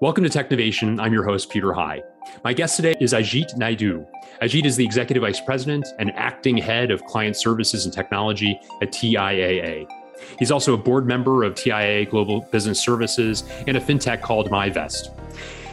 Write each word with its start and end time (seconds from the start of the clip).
Welcome 0.00 0.22
to 0.22 0.30
Technovation. 0.30 1.00
I'm 1.00 1.12
your 1.12 1.24
host, 1.24 1.50
Peter 1.50 1.72
High. 1.72 2.04
My 2.44 2.52
guest 2.52 2.76
today 2.76 2.94
is 3.00 3.12
Ajit 3.12 3.56
Naidu. 3.56 4.06
Ajit 4.40 4.64
is 4.64 4.76
the 4.76 4.84
Executive 4.84 5.22
Vice 5.22 5.40
President 5.40 5.88
and 5.98 6.12
Acting 6.14 6.56
Head 6.56 6.92
of 6.92 7.02
Client 7.06 7.36
Services 7.36 7.84
and 7.84 7.92
Technology 7.92 8.60
at 8.80 8.92
TIAA. 8.92 9.88
He's 10.38 10.52
also 10.52 10.72
a 10.72 10.76
board 10.76 11.04
member 11.04 11.42
of 11.42 11.54
TIAA 11.54 12.08
Global 12.10 12.42
Business 12.52 12.80
Services 12.80 13.42
and 13.66 13.76
a 13.76 13.80
fintech 13.80 14.22
called 14.22 14.50
MyVest. 14.50 15.10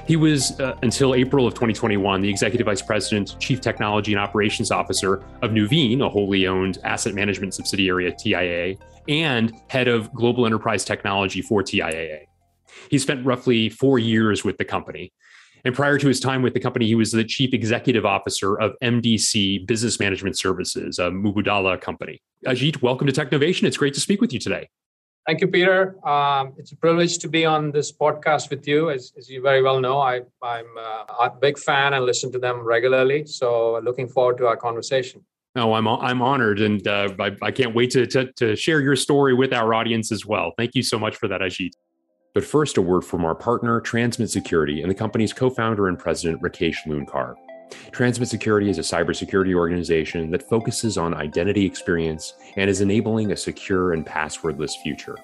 He 0.07 0.15
was, 0.15 0.59
uh, 0.59 0.75
until 0.81 1.13
April 1.13 1.45
of 1.45 1.53
2021, 1.53 2.21
the 2.21 2.29
Executive 2.29 2.65
Vice 2.65 2.81
President, 2.81 3.35
Chief 3.39 3.61
Technology 3.61 4.11
and 4.13 4.19
Operations 4.19 4.71
Officer 4.71 5.23
of 5.43 5.51
Nuveen, 5.51 6.01
a 6.01 6.09
wholly 6.09 6.47
owned 6.47 6.79
asset 6.83 7.13
management 7.13 7.53
subsidiary 7.53 8.07
at 8.07 8.17
TIAA, 8.17 8.79
and 9.07 9.53
Head 9.67 9.87
of 9.87 10.11
Global 10.15 10.47
Enterprise 10.47 10.83
Technology 10.83 11.43
for 11.43 11.61
TIAA. 11.61 12.25
He 12.89 12.97
spent 12.99 13.25
roughly 13.25 13.69
four 13.69 13.99
years 13.99 14.43
with 14.43 14.57
the 14.57 14.65
company. 14.65 15.11
And 15.63 15.73
prior 15.73 15.97
to 15.97 16.07
his 16.07 16.19
time 16.19 16.43
with 16.43 16.53
the 16.53 16.59
company, 16.59 16.85
he 16.85 16.93
was 16.93 17.11
the 17.11 17.23
chief 17.23 17.51
executive 17.51 18.05
officer 18.05 18.55
of 18.55 18.73
MDC 18.83 19.65
Business 19.65 19.99
Management 19.99 20.37
Services, 20.37 20.99
a 20.99 21.09
Mubadala 21.09 21.81
company. 21.81 22.21
Ajit, 22.45 22.83
welcome 22.83 23.07
to 23.07 23.13
Technovation. 23.13 23.63
It's 23.63 23.77
great 23.77 23.95
to 23.95 23.99
speak 23.99 24.21
with 24.21 24.31
you 24.31 24.39
today. 24.39 24.69
Thank 25.25 25.41
you, 25.41 25.47
Peter. 25.47 25.95
Um, 26.07 26.53
it's 26.57 26.71
a 26.71 26.75
privilege 26.75 27.17
to 27.17 27.27
be 27.27 27.45
on 27.45 27.71
this 27.71 27.91
podcast 27.91 28.51
with 28.51 28.67
you. 28.67 28.91
As, 28.91 29.11
as 29.17 29.27
you 29.27 29.41
very 29.41 29.63
well 29.63 29.79
know, 29.79 29.97
I, 29.97 30.17
am 30.17 30.77
uh, 30.77 31.05
a 31.19 31.31
big 31.31 31.57
fan 31.57 31.93
and 31.93 32.05
listen 32.05 32.31
to 32.33 32.37
them 32.37 32.59
regularly. 32.59 33.25
So, 33.25 33.79
looking 33.79 34.07
forward 34.07 34.37
to 34.37 34.45
our 34.45 34.55
conversation. 34.55 35.25
No, 35.55 35.73
I'm 35.73 35.87
I'm 35.87 36.21
honored, 36.21 36.59
and 36.59 36.85
uh, 36.85 37.09
I, 37.17 37.31
I, 37.41 37.49
can't 37.49 37.73
wait 37.73 37.89
to, 37.91 38.05
to, 38.07 38.31
to 38.33 38.55
share 38.57 38.81
your 38.81 38.97
story 38.97 39.33
with 39.33 39.53
our 39.53 39.73
audience 39.73 40.11
as 40.11 40.25
well. 40.25 40.51
Thank 40.57 40.75
you 40.75 40.83
so 40.83 40.99
much 40.99 41.15
for 41.15 41.29
that, 41.29 41.39
Ajit. 41.39 41.71
But 42.35 42.43
first, 42.43 42.75
a 42.75 42.81
word 42.81 43.05
from 43.05 43.23
our 43.23 43.33
partner, 43.33 43.79
Transmit 43.79 44.29
Security, 44.29 44.81
and 44.81 44.91
the 44.91 44.95
company's 44.95 45.31
co-founder 45.31 45.87
and 45.87 45.97
president, 45.97 46.41
Rakesh 46.41 46.85
Loonkar. 46.85 47.35
Transmit 47.91 48.27
Security 48.27 48.69
is 48.69 48.77
a 48.77 48.81
cybersecurity 48.81 49.55
organization 49.55 50.29
that 50.31 50.43
focuses 50.43 50.97
on 50.97 51.13
identity 51.13 51.65
experience 51.65 52.33
and 52.57 52.69
is 52.69 52.81
enabling 52.81 53.31
a 53.31 53.37
secure 53.37 53.93
and 53.93 54.05
passwordless 54.05 54.71
future. 54.83 55.15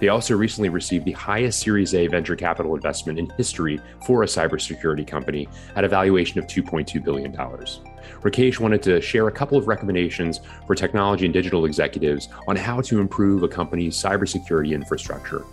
They 0.00 0.08
also 0.08 0.38
recently 0.38 0.70
received 0.70 1.04
the 1.04 1.12
highest 1.12 1.60
Series 1.60 1.94
A 1.94 2.06
venture 2.06 2.34
capital 2.34 2.74
investment 2.74 3.18
in 3.18 3.28
history 3.36 3.78
for 4.06 4.22
a 4.22 4.26
cybersecurity 4.26 5.06
company 5.06 5.46
at 5.76 5.84
a 5.84 5.88
valuation 5.88 6.38
of 6.38 6.46
$2.2 6.46 7.04
billion. 7.04 7.30
Rakesh 7.30 8.58
wanted 8.58 8.82
to 8.84 9.02
share 9.02 9.28
a 9.28 9.32
couple 9.32 9.58
of 9.58 9.68
recommendations 9.68 10.40
for 10.66 10.74
technology 10.74 11.26
and 11.26 11.34
digital 11.34 11.66
executives 11.66 12.30
on 12.48 12.56
how 12.56 12.80
to 12.80 13.00
improve 13.00 13.42
a 13.42 13.48
company's 13.48 14.02
cybersecurity 14.02 14.72
infrastructure. 14.72 15.44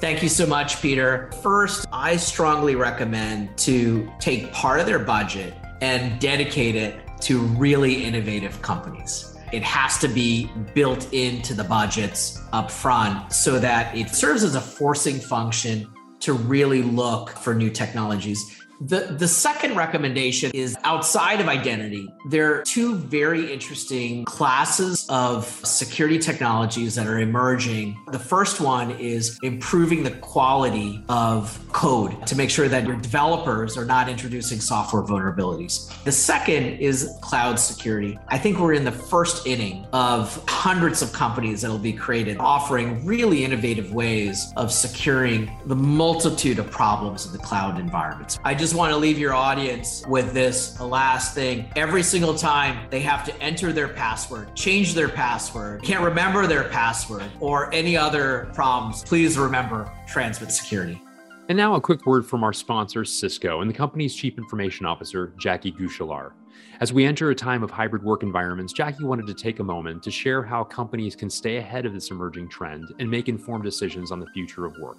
Thank 0.00 0.22
you 0.22 0.30
so 0.30 0.46
much, 0.46 0.80
Peter. 0.80 1.30
First, 1.42 1.86
I 1.92 2.16
strongly 2.16 2.74
recommend 2.74 3.58
to 3.58 4.10
take 4.18 4.50
part 4.50 4.80
of 4.80 4.86
their 4.86 4.98
budget 4.98 5.52
and 5.82 6.18
dedicate 6.18 6.74
it 6.74 6.98
to 7.20 7.38
really 7.38 8.04
innovative 8.04 8.62
companies. 8.62 9.36
It 9.52 9.62
has 9.62 9.98
to 9.98 10.08
be 10.08 10.50
built 10.72 11.12
into 11.12 11.52
the 11.52 11.64
budgets 11.64 12.40
up 12.54 12.70
front 12.70 13.30
so 13.30 13.58
that 13.58 13.94
it 13.94 14.08
serves 14.08 14.42
as 14.42 14.54
a 14.54 14.60
forcing 14.60 15.18
function 15.18 15.86
to 16.20 16.32
really 16.32 16.80
look 16.80 17.28
for 17.28 17.54
new 17.54 17.68
technologies. 17.68 18.59
The, 18.82 19.14
the 19.18 19.28
second 19.28 19.76
recommendation 19.76 20.52
is 20.54 20.74
outside 20.84 21.42
of 21.42 21.48
identity. 21.48 22.08
There 22.30 22.54
are 22.54 22.62
two 22.62 22.94
very 22.94 23.52
interesting 23.52 24.24
classes 24.24 25.04
of 25.10 25.44
security 25.66 26.18
technologies 26.18 26.94
that 26.94 27.06
are 27.06 27.18
emerging. 27.18 27.98
The 28.10 28.18
first 28.18 28.58
one 28.58 28.92
is 28.92 29.38
improving 29.42 30.02
the 30.02 30.12
quality 30.12 31.04
of 31.10 31.60
code 31.72 32.26
to 32.26 32.34
make 32.34 32.48
sure 32.48 32.68
that 32.68 32.86
your 32.86 32.96
developers 32.96 33.76
are 33.76 33.84
not 33.84 34.08
introducing 34.08 34.60
software 34.60 35.02
vulnerabilities. 35.02 35.92
The 36.04 36.12
second 36.12 36.78
is 36.78 37.18
cloud 37.20 37.60
security. 37.60 38.18
I 38.28 38.38
think 38.38 38.58
we're 38.58 38.72
in 38.72 38.84
the 38.84 38.92
first 38.92 39.46
inning 39.46 39.84
of 39.92 40.42
hundreds 40.48 41.02
of 41.02 41.12
companies 41.12 41.60
that 41.60 41.70
will 41.70 41.78
be 41.78 41.92
created 41.92 42.38
offering 42.38 43.04
really 43.04 43.44
innovative 43.44 43.92
ways 43.92 44.54
of 44.56 44.72
securing 44.72 45.50
the 45.66 45.76
multitude 45.76 46.58
of 46.58 46.70
problems 46.70 47.26
in 47.26 47.32
the 47.32 47.38
cloud 47.38 47.78
environments. 47.78 48.38
I 48.42 48.54
just 48.54 48.69
just 48.70 48.78
want 48.78 48.92
to 48.92 48.96
leave 48.96 49.18
your 49.18 49.34
audience 49.34 50.06
with 50.06 50.32
this 50.32 50.78
last 50.78 51.34
thing. 51.34 51.68
Every 51.74 52.04
single 52.04 52.36
time 52.36 52.86
they 52.88 53.00
have 53.00 53.24
to 53.24 53.36
enter 53.42 53.72
their 53.72 53.88
password, 53.88 54.54
change 54.54 54.94
their 54.94 55.08
password, 55.08 55.82
can't 55.82 56.04
remember 56.04 56.46
their 56.46 56.62
password, 56.68 57.24
or 57.40 57.74
any 57.74 57.96
other 57.96 58.48
problems, 58.54 59.02
please 59.02 59.36
remember 59.36 59.92
Transmit 60.06 60.52
Security. 60.52 61.02
And 61.48 61.58
now 61.58 61.74
a 61.74 61.80
quick 61.80 62.06
word 62.06 62.24
from 62.24 62.44
our 62.44 62.52
sponsor, 62.52 63.04
Cisco, 63.04 63.60
and 63.60 63.68
the 63.68 63.74
company's 63.74 64.14
Chief 64.14 64.38
Information 64.38 64.86
Officer, 64.86 65.32
Jackie 65.36 65.72
Guichelaar. 65.72 66.30
As 66.78 66.92
we 66.92 67.04
enter 67.04 67.30
a 67.30 67.34
time 67.34 67.64
of 67.64 67.72
hybrid 67.72 68.04
work 68.04 68.22
environments, 68.22 68.72
Jackie 68.72 69.02
wanted 69.02 69.26
to 69.26 69.34
take 69.34 69.58
a 69.58 69.64
moment 69.64 70.00
to 70.04 70.12
share 70.12 70.44
how 70.44 70.62
companies 70.62 71.16
can 71.16 71.28
stay 71.28 71.56
ahead 71.56 71.86
of 71.86 71.92
this 71.92 72.12
emerging 72.12 72.50
trend 72.50 72.84
and 73.00 73.10
make 73.10 73.28
informed 73.28 73.64
decisions 73.64 74.12
on 74.12 74.20
the 74.20 74.28
future 74.28 74.64
of 74.64 74.78
work. 74.78 74.98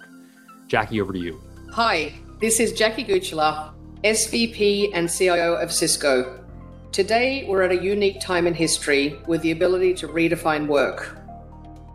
Jackie, 0.68 1.00
over 1.00 1.14
to 1.14 1.18
you. 1.18 1.40
Hi, 1.70 2.12
this 2.42 2.58
is 2.58 2.72
Jackie 2.72 3.04
Guichelaar, 3.04 3.72
SVP 4.02 4.90
and 4.94 5.08
CIO 5.08 5.54
of 5.54 5.70
Cisco. 5.70 6.44
Today, 6.90 7.46
we're 7.48 7.62
at 7.62 7.70
a 7.70 7.80
unique 7.80 8.18
time 8.18 8.48
in 8.48 8.52
history 8.52 9.16
with 9.28 9.42
the 9.42 9.52
ability 9.52 9.94
to 9.94 10.08
redefine 10.08 10.66
work. 10.66 11.16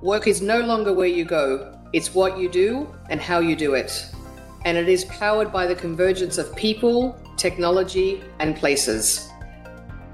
Work 0.02 0.26
is 0.26 0.42
no 0.42 0.62
longer 0.62 0.94
where 0.94 1.10
you 1.10 1.26
go, 1.26 1.78
it's 1.92 2.16
what 2.16 2.38
you 2.38 2.48
do 2.48 2.96
and 3.10 3.20
how 3.20 3.40
you 3.40 3.58
do 3.58 3.74
it. 3.74 4.10
And 4.64 4.78
it 4.78 4.88
is 4.88 5.04
powered 5.04 5.52
by 5.52 5.68
the 5.68 5.76
convergence 5.76 6.38
of 6.38 6.56
people, 6.56 7.22
technology, 7.36 8.24
and 8.40 8.56
places. 8.56 9.30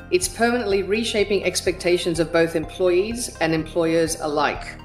It's 0.10 0.28
permanently 0.28 0.82
reshaping 0.82 1.44
expectations 1.44 2.20
of 2.20 2.34
both 2.34 2.56
employees 2.56 3.38
and 3.40 3.54
employers 3.54 4.20
alike. 4.20 4.80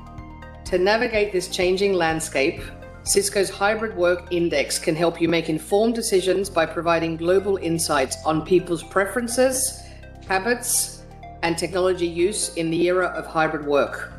To 0.67 0.77
navigate 0.77 1.33
this 1.33 1.49
changing 1.49 1.95
landscape, 1.95 2.61
Cisco's 3.09 3.49
Hybrid 3.49 3.97
Work 3.97 4.31
Index 4.33 4.79
can 4.79 4.95
help 4.95 5.19
you 5.19 5.31
make 5.31 5.49
informed 5.49 5.95
decisions 5.95 6.51
by 6.51 6.67
providing 6.67 7.17
global 7.17 7.57
insights 7.57 8.19
on 8.27 8.45
people's 8.45 8.83
preferences, 8.83 9.83
habits, 10.27 11.05
and 11.43 11.57
technology 11.57 12.07
use 12.07 12.55
in 12.57 12.71
the 12.71 12.83
era 12.87 13.07
of 13.07 13.25
hybrid 13.25 13.65
work. 13.65 14.13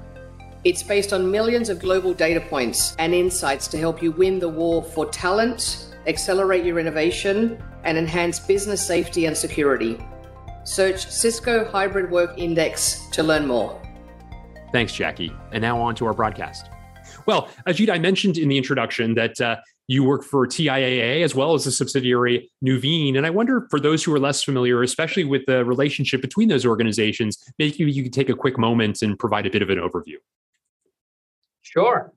It's 0.64 0.82
based 0.82 1.14
on 1.14 1.30
millions 1.30 1.70
of 1.70 1.80
global 1.80 2.16
data 2.16 2.42
points 2.42 2.96
and 2.98 3.14
insights 3.14 3.68
to 3.68 3.78
help 3.78 4.02
you 4.02 4.12
win 4.12 4.40
the 4.40 4.50
war 4.50 4.82
for 4.82 5.06
talent, 5.06 5.94
accelerate 6.08 6.66
your 6.66 6.80
innovation, 6.80 7.62
and 7.84 7.96
enhance 7.96 8.40
business 8.40 8.84
safety 8.84 9.26
and 9.26 9.38
security. 9.38 10.00
Search 10.64 11.06
Cisco 11.06 11.64
Hybrid 11.64 12.10
Work 12.10 12.40
Index 12.40 13.08
to 13.12 13.22
learn 13.22 13.46
more. 13.46 13.80
Thanks, 14.72 14.94
Jackie. 14.94 15.32
And 15.52 15.62
now 15.62 15.80
on 15.80 15.94
to 15.94 16.08
our 16.08 16.14
broadcast. 16.16 16.72
Well, 17.30 17.48
Ajit, 17.68 17.92
I 17.92 18.00
mentioned 18.00 18.40
in 18.40 18.50
the 18.50 18.58
introduction 18.58 19.14
that 19.14 19.40
uh, 19.40 19.58
you 19.86 20.04
work 20.04 20.24
for 20.24 20.48
TIAA 20.48 21.24
as 21.24 21.36
well 21.36 21.54
as 21.54 21.64
the 21.64 21.72
subsidiary 21.72 22.50
Nuveen. 22.66 23.16
And 23.18 23.24
I 23.24 23.30
wonder 23.30 23.68
for 23.70 23.80
those 23.80 24.04
who 24.04 24.12
are 24.16 24.20
less 24.20 24.42
familiar, 24.42 24.82
especially 24.82 25.26
with 25.26 25.46
the 25.46 25.64
relationship 25.64 26.22
between 26.22 26.50
those 26.50 26.66
organizations, 26.66 27.38
maybe 27.60 27.92
you 27.92 28.02
could 28.02 28.14
take 28.14 28.30
a 28.30 28.34
quick 28.34 28.58
moment 28.58 29.04
and 29.04 29.20
provide 29.20 29.46
a 29.46 29.52
bit 29.52 29.62
of 29.62 29.70
an 29.70 29.78
overview. 29.78 30.16
Sure. 31.62 32.12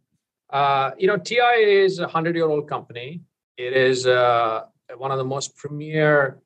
Uh, 0.48 0.92
you 0.96 1.06
know, 1.06 1.18
TIAA 1.18 1.84
is 1.84 1.98
a 1.98 2.04
100 2.04 2.34
year 2.34 2.48
old 2.48 2.66
company. 2.66 3.20
It 3.58 3.74
is 3.74 4.06
uh, 4.06 4.62
one 4.96 5.10
of 5.10 5.18
the 5.18 5.24
most 5.24 5.58
premier 5.58 6.40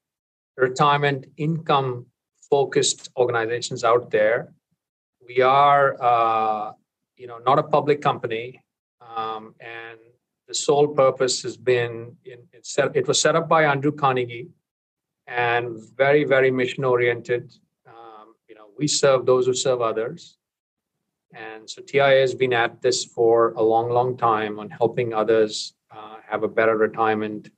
retirement 0.57 1.27
income 1.37 2.07
focused 2.51 3.11
organizations 3.17 3.85
out 3.85 4.11
there. 4.11 4.53
We 5.25 5.41
are 5.41 5.97
uh, 6.03 6.73
you 7.17 7.27
know 7.27 7.39
not 7.39 7.59
a 7.59 7.63
public 7.63 8.01
company 8.01 8.61
um, 9.01 9.55
and 9.61 9.99
the 10.49 10.55
sole 10.55 10.89
purpose 10.89 11.43
has 11.43 11.57
been 11.57 12.17
in, 12.25 12.39
it, 12.53 12.65
set, 12.65 12.95
it 12.95 13.07
was 13.09 13.21
set 13.21 13.37
up 13.37 13.49
by 13.49 13.65
andrew 13.65 13.93
carnegie 13.93 14.49
and 15.27 15.79
very 15.97 16.25
very 16.25 16.51
mission 16.51 16.85
oriented 16.85 17.53
um, 17.87 18.35
you 18.49 18.55
know 18.55 18.69
we 18.79 18.87
serve 18.87 19.27
those 19.27 19.47
who 19.47 19.55
serve 19.55 19.81
others. 19.81 20.39
And 21.35 21.69
so 21.69 21.83
tia 21.83 22.07
has 22.07 22.35
been 22.35 22.53
at 22.53 22.81
this 22.81 23.05
for 23.05 23.53
a 23.53 23.63
long 23.63 23.91
long 23.91 24.17
time 24.17 24.59
on 24.59 24.71
helping 24.71 25.13
others 25.13 25.75
uh, 25.91 26.17
have 26.27 26.43
a 26.45 26.49
better 26.49 26.77
retirement 26.77 27.51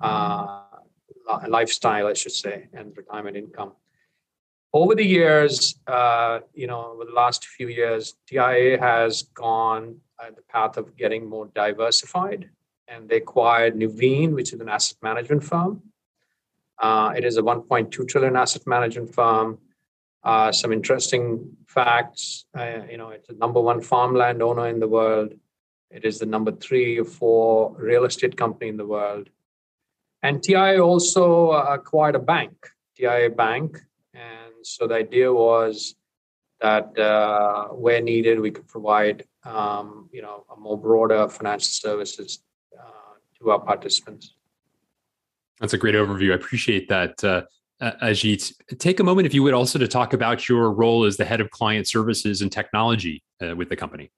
uh, 0.00 0.62
lifestyle 1.48 2.06
i 2.06 2.14
should 2.14 2.32
say 2.32 2.68
and 2.72 2.96
retirement 2.96 3.36
income 3.36 3.72
over 4.72 4.94
the 4.94 5.04
years, 5.04 5.78
uh, 5.86 6.40
you 6.54 6.66
know, 6.66 6.92
over 6.92 7.04
the 7.04 7.12
last 7.12 7.46
few 7.46 7.68
years, 7.68 8.14
TIA 8.26 8.78
has 8.78 9.22
gone 9.34 9.96
uh, 10.18 10.30
the 10.34 10.42
path 10.42 10.76
of 10.76 10.96
getting 10.96 11.28
more 11.28 11.46
diversified, 11.54 12.50
and 12.86 13.08
they 13.08 13.16
acquired 13.16 13.74
Nuveen, 13.74 14.32
which 14.32 14.52
is 14.52 14.60
an 14.60 14.68
asset 14.68 14.98
management 15.02 15.42
firm. 15.42 15.82
Uh, 16.78 17.12
it 17.16 17.24
is 17.24 17.36
a 17.36 17.42
1.2 17.42 18.08
trillion 18.08 18.36
asset 18.36 18.66
management 18.66 19.14
firm. 19.14 19.58
Uh, 20.22 20.52
some 20.52 20.72
interesting 20.72 21.56
facts. 21.66 22.44
Uh, 22.56 22.80
you 22.90 22.96
know, 22.96 23.10
it's 23.10 23.28
the 23.28 23.34
number 23.34 23.60
one 23.60 23.80
farmland 23.80 24.42
owner 24.42 24.68
in 24.68 24.80
the 24.80 24.88
world. 24.88 25.32
It 25.90 26.04
is 26.04 26.18
the 26.18 26.26
number 26.26 26.52
three 26.52 26.98
or 26.98 27.04
four 27.04 27.74
real 27.78 28.04
estate 28.04 28.36
company 28.36 28.68
in 28.68 28.76
the 28.76 28.86
world. 28.86 29.30
And 30.22 30.42
TIA 30.42 30.82
also 30.82 31.52
acquired 31.52 32.16
a 32.16 32.18
bank, 32.18 32.52
TIA 32.96 33.30
Bank. 33.30 33.78
So 34.76 34.86
the 34.86 34.94
idea 34.94 35.32
was 35.32 35.94
that 36.60 36.98
uh, 36.98 37.68
where 37.68 38.00
needed, 38.00 38.40
we 38.40 38.50
could 38.50 38.68
provide 38.68 39.24
um, 39.44 40.08
you 40.12 40.22
know 40.22 40.44
a 40.54 40.58
more 40.58 40.78
broader 40.78 41.28
financial 41.28 41.70
services 41.70 42.42
uh, 42.78 43.14
to 43.38 43.50
our 43.50 43.60
participants. 43.60 44.34
That's 45.60 45.72
a 45.72 45.78
great 45.78 45.94
overview. 45.94 46.32
I 46.32 46.36
appreciate 46.36 46.88
that. 46.88 47.22
Uh, 47.24 47.42
Ajit, 47.80 48.52
take 48.78 48.98
a 48.98 49.04
moment, 49.04 49.26
if 49.26 49.34
you 49.34 49.42
would, 49.44 49.54
also 49.54 49.78
to 49.78 49.86
talk 49.86 50.12
about 50.12 50.48
your 50.48 50.72
role 50.72 51.04
as 51.04 51.16
the 51.16 51.24
head 51.24 51.40
of 51.40 51.50
client 51.50 51.86
services 51.86 52.42
and 52.42 52.50
technology 52.50 53.22
uh, 53.40 53.54
with 53.54 53.68
the 53.68 53.76
company. 53.76 54.10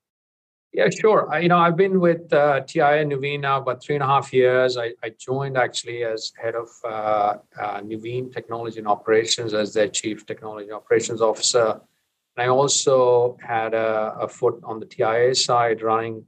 Yeah, 0.73 0.89
sure. 0.89 1.29
I, 1.33 1.41
you 1.41 1.49
know, 1.49 1.59
I've 1.59 1.77
been 1.77 1.99
with 1.99 2.33
uh, 2.33 2.61
TIA 2.61 3.05
Nuveen 3.05 3.41
now 3.41 3.59
about 3.59 3.83
three 3.83 3.97
and 3.97 4.05
a 4.05 4.07
half 4.07 4.33
years. 4.33 4.77
I, 4.77 4.93
I 5.03 5.11
joined 5.19 5.57
actually 5.57 6.05
as 6.05 6.33
head 6.41 6.55
of 6.55 6.69
uh, 6.85 7.35
uh, 7.61 7.81
Nuveen 7.81 8.33
Technology 8.33 8.79
and 8.79 8.87
Operations 8.87 9.53
as 9.53 9.75
their 9.75 9.89
chief 9.89 10.27
technology 10.27 10.71
operations 10.71 11.21
officer. 11.21 11.81
And 12.37 12.45
I 12.45 12.49
also 12.49 13.37
had 13.43 13.75
a, 13.75 14.15
a 14.21 14.29
foot 14.29 14.61
on 14.63 14.79
the 14.79 14.87
TIA 14.87 15.35
side, 15.35 15.83
running 15.83 16.25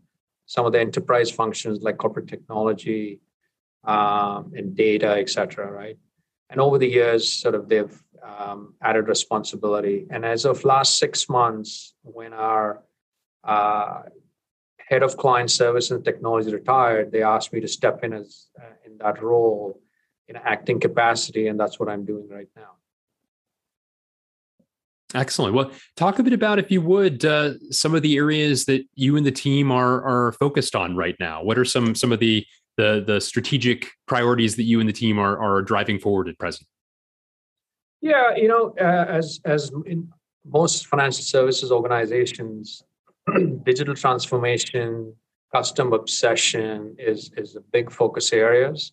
some 0.46 0.66
of 0.66 0.72
the 0.72 0.80
enterprise 0.80 1.30
functions 1.30 1.82
like 1.82 1.98
corporate 1.98 2.26
technology 2.26 3.20
um, 3.84 4.52
and 4.56 4.74
data, 4.74 5.18
et 5.18 5.30
cetera, 5.30 5.70
right? 5.70 5.96
And 6.50 6.60
over 6.60 6.78
the 6.78 6.88
years, 6.88 7.32
sort 7.32 7.54
of 7.54 7.68
they've 7.68 7.96
um, 8.24 8.74
added 8.82 9.06
responsibility. 9.06 10.06
And 10.10 10.24
as 10.24 10.44
of 10.44 10.64
last 10.64 10.98
six 10.98 11.28
months, 11.28 11.94
when 12.02 12.32
our 12.32 12.82
uh, 13.44 14.02
head 14.92 15.02
of 15.02 15.16
client 15.16 15.50
service 15.50 15.90
and 15.90 16.04
technology 16.04 16.52
retired, 16.52 17.10
they 17.10 17.22
asked 17.22 17.50
me 17.54 17.60
to 17.60 17.68
step 17.78 18.04
in 18.04 18.12
as 18.12 18.48
uh, 18.60 18.74
in 18.86 18.98
that 18.98 19.22
role 19.22 19.80
in 20.28 20.36
acting 20.36 20.78
capacity, 20.78 21.48
and 21.48 21.58
that's 21.58 21.80
what 21.80 21.88
I'm 21.88 22.04
doing 22.04 22.28
right 22.28 22.48
now. 22.54 22.72
Excellent. 25.14 25.54
Well, 25.54 25.70
talk 25.96 26.18
a 26.18 26.22
bit 26.22 26.34
about, 26.34 26.58
if 26.58 26.70
you 26.70 26.82
would, 26.82 27.24
uh, 27.24 27.54
some 27.70 27.94
of 27.94 28.02
the 28.02 28.16
areas 28.16 28.66
that 28.66 28.82
you 28.94 29.16
and 29.16 29.24
the 29.24 29.32
team 29.46 29.70
are 29.70 30.02
are 30.12 30.32
focused 30.32 30.74
on 30.76 30.94
right 30.94 31.16
now. 31.18 31.42
What 31.42 31.56
are 31.58 31.64
some 31.64 31.94
some 31.94 32.12
of 32.12 32.20
the 32.20 32.44
the 32.76 33.02
the 33.06 33.18
strategic 33.20 33.88
priorities 34.06 34.56
that 34.56 34.64
you 34.64 34.78
and 34.80 34.88
the 34.88 34.98
team 35.04 35.18
are 35.18 35.36
are 35.46 35.62
driving 35.62 35.98
forward 35.98 36.28
at 36.28 36.38
present? 36.38 36.66
Yeah, 38.02 38.36
you 38.36 38.48
know, 38.48 38.74
uh, 38.78 39.06
as 39.18 39.40
as 39.44 39.70
in 39.86 40.08
most 40.44 40.86
financial 40.86 41.22
services 41.22 41.70
organizations, 41.70 42.82
digital 43.64 43.94
transformation, 43.94 45.14
custom 45.54 45.92
obsession 45.92 46.96
is 46.98 47.30
is 47.36 47.54
the 47.54 47.60
big 47.72 47.90
focus 47.90 48.32
areas. 48.32 48.92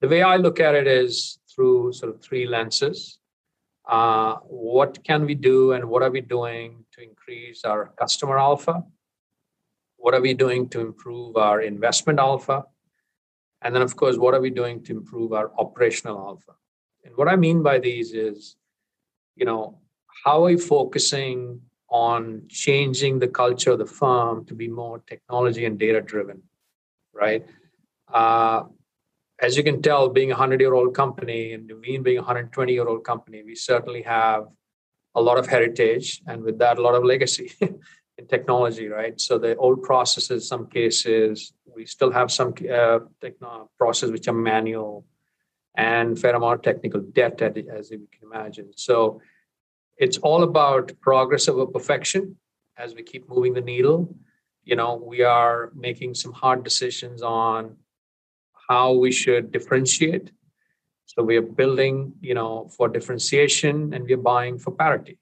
The 0.00 0.08
way 0.08 0.22
I 0.22 0.36
look 0.36 0.60
at 0.60 0.74
it 0.74 0.86
is 0.86 1.38
through 1.54 1.92
sort 1.92 2.14
of 2.14 2.22
three 2.22 2.46
lenses. 2.46 3.18
Uh, 3.86 4.36
what 4.46 5.02
can 5.04 5.26
we 5.26 5.34
do 5.34 5.72
and 5.72 5.84
what 5.84 6.02
are 6.02 6.10
we 6.10 6.20
doing 6.20 6.84
to 6.92 7.02
increase 7.02 7.64
our 7.64 7.92
customer 7.98 8.38
alpha? 8.38 8.82
What 9.96 10.14
are 10.14 10.20
we 10.20 10.32
doing 10.32 10.68
to 10.70 10.80
improve 10.80 11.36
our 11.36 11.60
investment 11.60 12.18
alpha? 12.18 12.64
And 13.62 13.74
then, 13.74 13.82
of 13.82 13.96
course, 13.96 14.16
what 14.16 14.32
are 14.32 14.40
we 14.40 14.50
doing 14.50 14.82
to 14.84 14.92
improve 14.92 15.32
our 15.32 15.50
operational 15.58 16.18
alpha? 16.18 16.52
And 17.04 17.16
what 17.16 17.28
I 17.28 17.36
mean 17.36 17.62
by 17.62 17.78
these 17.78 18.12
is, 18.12 18.56
you 19.36 19.44
know, 19.44 19.78
how 20.24 20.38
are 20.40 20.46
we 20.52 20.56
focusing 20.56 21.60
on 21.90 22.42
changing 22.48 23.18
the 23.18 23.28
culture 23.28 23.72
of 23.72 23.78
the 23.78 23.86
firm 23.86 24.44
to 24.46 24.54
be 24.54 24.68
more 24.68 25.00
technology 25.06 25.64
and 25.64 25.78
data 25.78 26.00
driven, 26.00 26.42
right? 27.12 27.44
Uh, 28.12 28.62
as 29.40 29.56
you 29.56 29.64
can 29.64 29.82
tell, 29.82 30.08
being 30.08 30.30
a 30.30 30.34
100 30.34 30.60
year 30.60 30.74
old 30.74 30.94
company 30.94 31.52
and 31.52 31.68
Nuveen 31.68 32.02
being 32.02 32.18
a 32.18 32.22
120 32.22 32.72
year 32.72 32.86
old 32.86 33.04
company, 33.04 33.42
we 33.42 33.54
certainly 33.54 34.02
have 34.02 34.44
a 35.14 35.20
lot 35.20 35.38
of 35.38 35.46
heritage 35.46 36.22
and 36.26 36.42
with 36.42 36.58
that, 36.58 36.78
a 36.78 36.82
lot 36.82 36.94
of 36.94 37.04
legacy 37.04 37.50
in 37.60 38.26
technology, 38.28 38.86
right? 38.86 39.20
So 39.20 39.38
the 39.38 39.56
old 39.56 39.82
processes, 39.82 40.46
some 40.46 40.66
cases, 40.68 41.52
we 41.74 41.86
still 41.86 42.12
have 42.12 42.30
some 42.30 42.54
uh, 42.72 43.00
techno- 43.20 43.68
process 43.78 44.10
which 44.10 44.28
are 44.28 44.32
manual 44.34 45.06
and 45.74 46.18
fair 46.18 46.34
amount 46.34 46.54
of 46.54 46.62
technical 46.62 47.00
debt, 47.00 47.40
as 47.42 47.90
you 47.90 48.06
can 48.12 48.28
imagine. 48.30 48.70
So 48.76 49.20
it's 50.00 50.16
all 50.16 50.42
about 50.42 50.92
progress 51.02 51.46
over 51.46 51.66
perfection 51.66 52.36
as 52.78 52.94
we 52.94 53.02
keep 53.02 53.28
moving 53.28 53.52
the 53.52 53.60
needle. 53.60 54.16
You 54.64 54.74
know, 54.76 54.94
we 54.94 55.22
are 55.22 55.70
making 55.74 56.14
some 56.14 56.32
hard 56.32 56.64
decisions 56.64 57.22
on 57.22 57.76
how 58.68 58.94
we 58.94 59.12
should 59.12 59.52
differentiate. 59.52 60.32
So 61.04 61.22
we 61.22 61.36
are 61.36 61.42
building, 61.42 62.14
you 62.22 62.34
know, 62.34 62.70
for 62.76 62.88
differentiation 62.88 63.92
and 63.92 64.04
we're 64.04 64.16
buying 64.16 64.58
for 64.58 64.70
parity. 64.70 65.18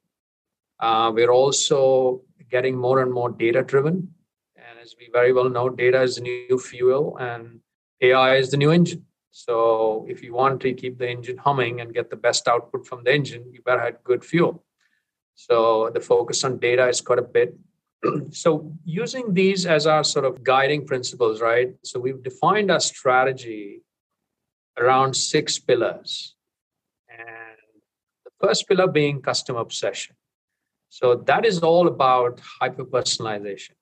Uh, 0.79 1.11
we're 1.13 1.33
also 1.33 2.23
getting 2.49 2.77
more 2.77 3.03
and 3.03 3.13
more 3.13 3.31
data 3.31 3.63
driven. 3.63 4.15
And 4.57 4.79
as 4.81 4.95
we 4.99 5.09
very 5.13 5.33
well 5.33 5.49
know, 5.49 5.69
data 5.71 6.03
is 6.03 6.17
the 6.17 6.23
new 6.23 6.59
fuel 6.59 7.17
and 7.19 7.61
AI 8.01 8.37
is 8.37 8.53
the 8.53 8.57
new 8.57 8.71
engine. 8.71 9.05
So 9.33 10.07
if 10.09 10.23
you 10.23 10.35
want 10.35 10.61
to 10.61 10.73
keep 10.73 10.99
the 10.99 11.09
engine 11.09 11.37
humming 11.37 11.81
and 11.81 11.93
get 11.93 12.11
the 12.11 12.17
best 12.17 12.47
output 12.47 12.87
from 12.87 13.03
the 13.03 13.13
engine, 13.13 13.45
you 13.53 13.61
better 13.63 13.81
have 13.81 14.05
good 14.05 14.25
fuel. 14.25 14.63
So 15.39 15.89
the 15.95 16.01
focus 16.01 16.43
on 16.43 16.59
data 16.59 16.89
is 16.89 17.01
quite 17.01 17.21
a 17.21 17.23
bit. 17.23 17.57
so 18.31 18.73
using 18.85 19.35
these 19.35 19.67
as 19.67 19.87
our 19.87 20.03
sort 20.03 20.25
of 20.25 20.43
guiding 20.43 20.85
principles, 20.85 21.41
right? 21.41 21.75
So 21.85 22.01
we've 22.01 22.21
defined 22.25 22.73
our 22.73 22.81
strategy 22.81 23.83
around 24.77 25.15
six 25.15 25.57
pillars. 25.57 26.35
And 27.09 27.59
the 28.25 28.33
first 28.41 28.67
pillar 28.67 28.89
being 28.89 29.23
customer 29.23 29.61
obsession. 29.61 30.17
So 30.89 31.15
that 31.31 31.45
is 31.45 31.61
all 31.61 31.87
about 31.87 32.41
hyper 32.61 32.85
personalization. 32.85 33.77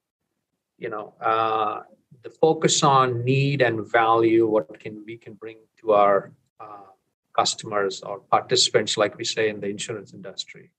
You 0.76 0.90
know, 0.90 1.14
uh, 1.22 1.84
the 2.22 2.28
focus 2.28 2.82
on 2.82 3.24
need 3.24 3.62
and 3.62 3.90
value, 3.90 4.46
what 4.46 4.78
can 4.78 5.04
we 5.06 5.16
can 5.16 5.32
bring 5.32 5.56
to 5.80 5.92
our 5.92 6.32
uh, 6.60 6.90
customers 7.34 8.02
or 8.02 8.18
participants, 8.18 8.98
like 8.98 9.16
we 9.16 9.24
say 9.24 9.48
in 9.48 9.60
the 9.60 9.68
insurance 9.68 10.12
industry. 10.12 10.70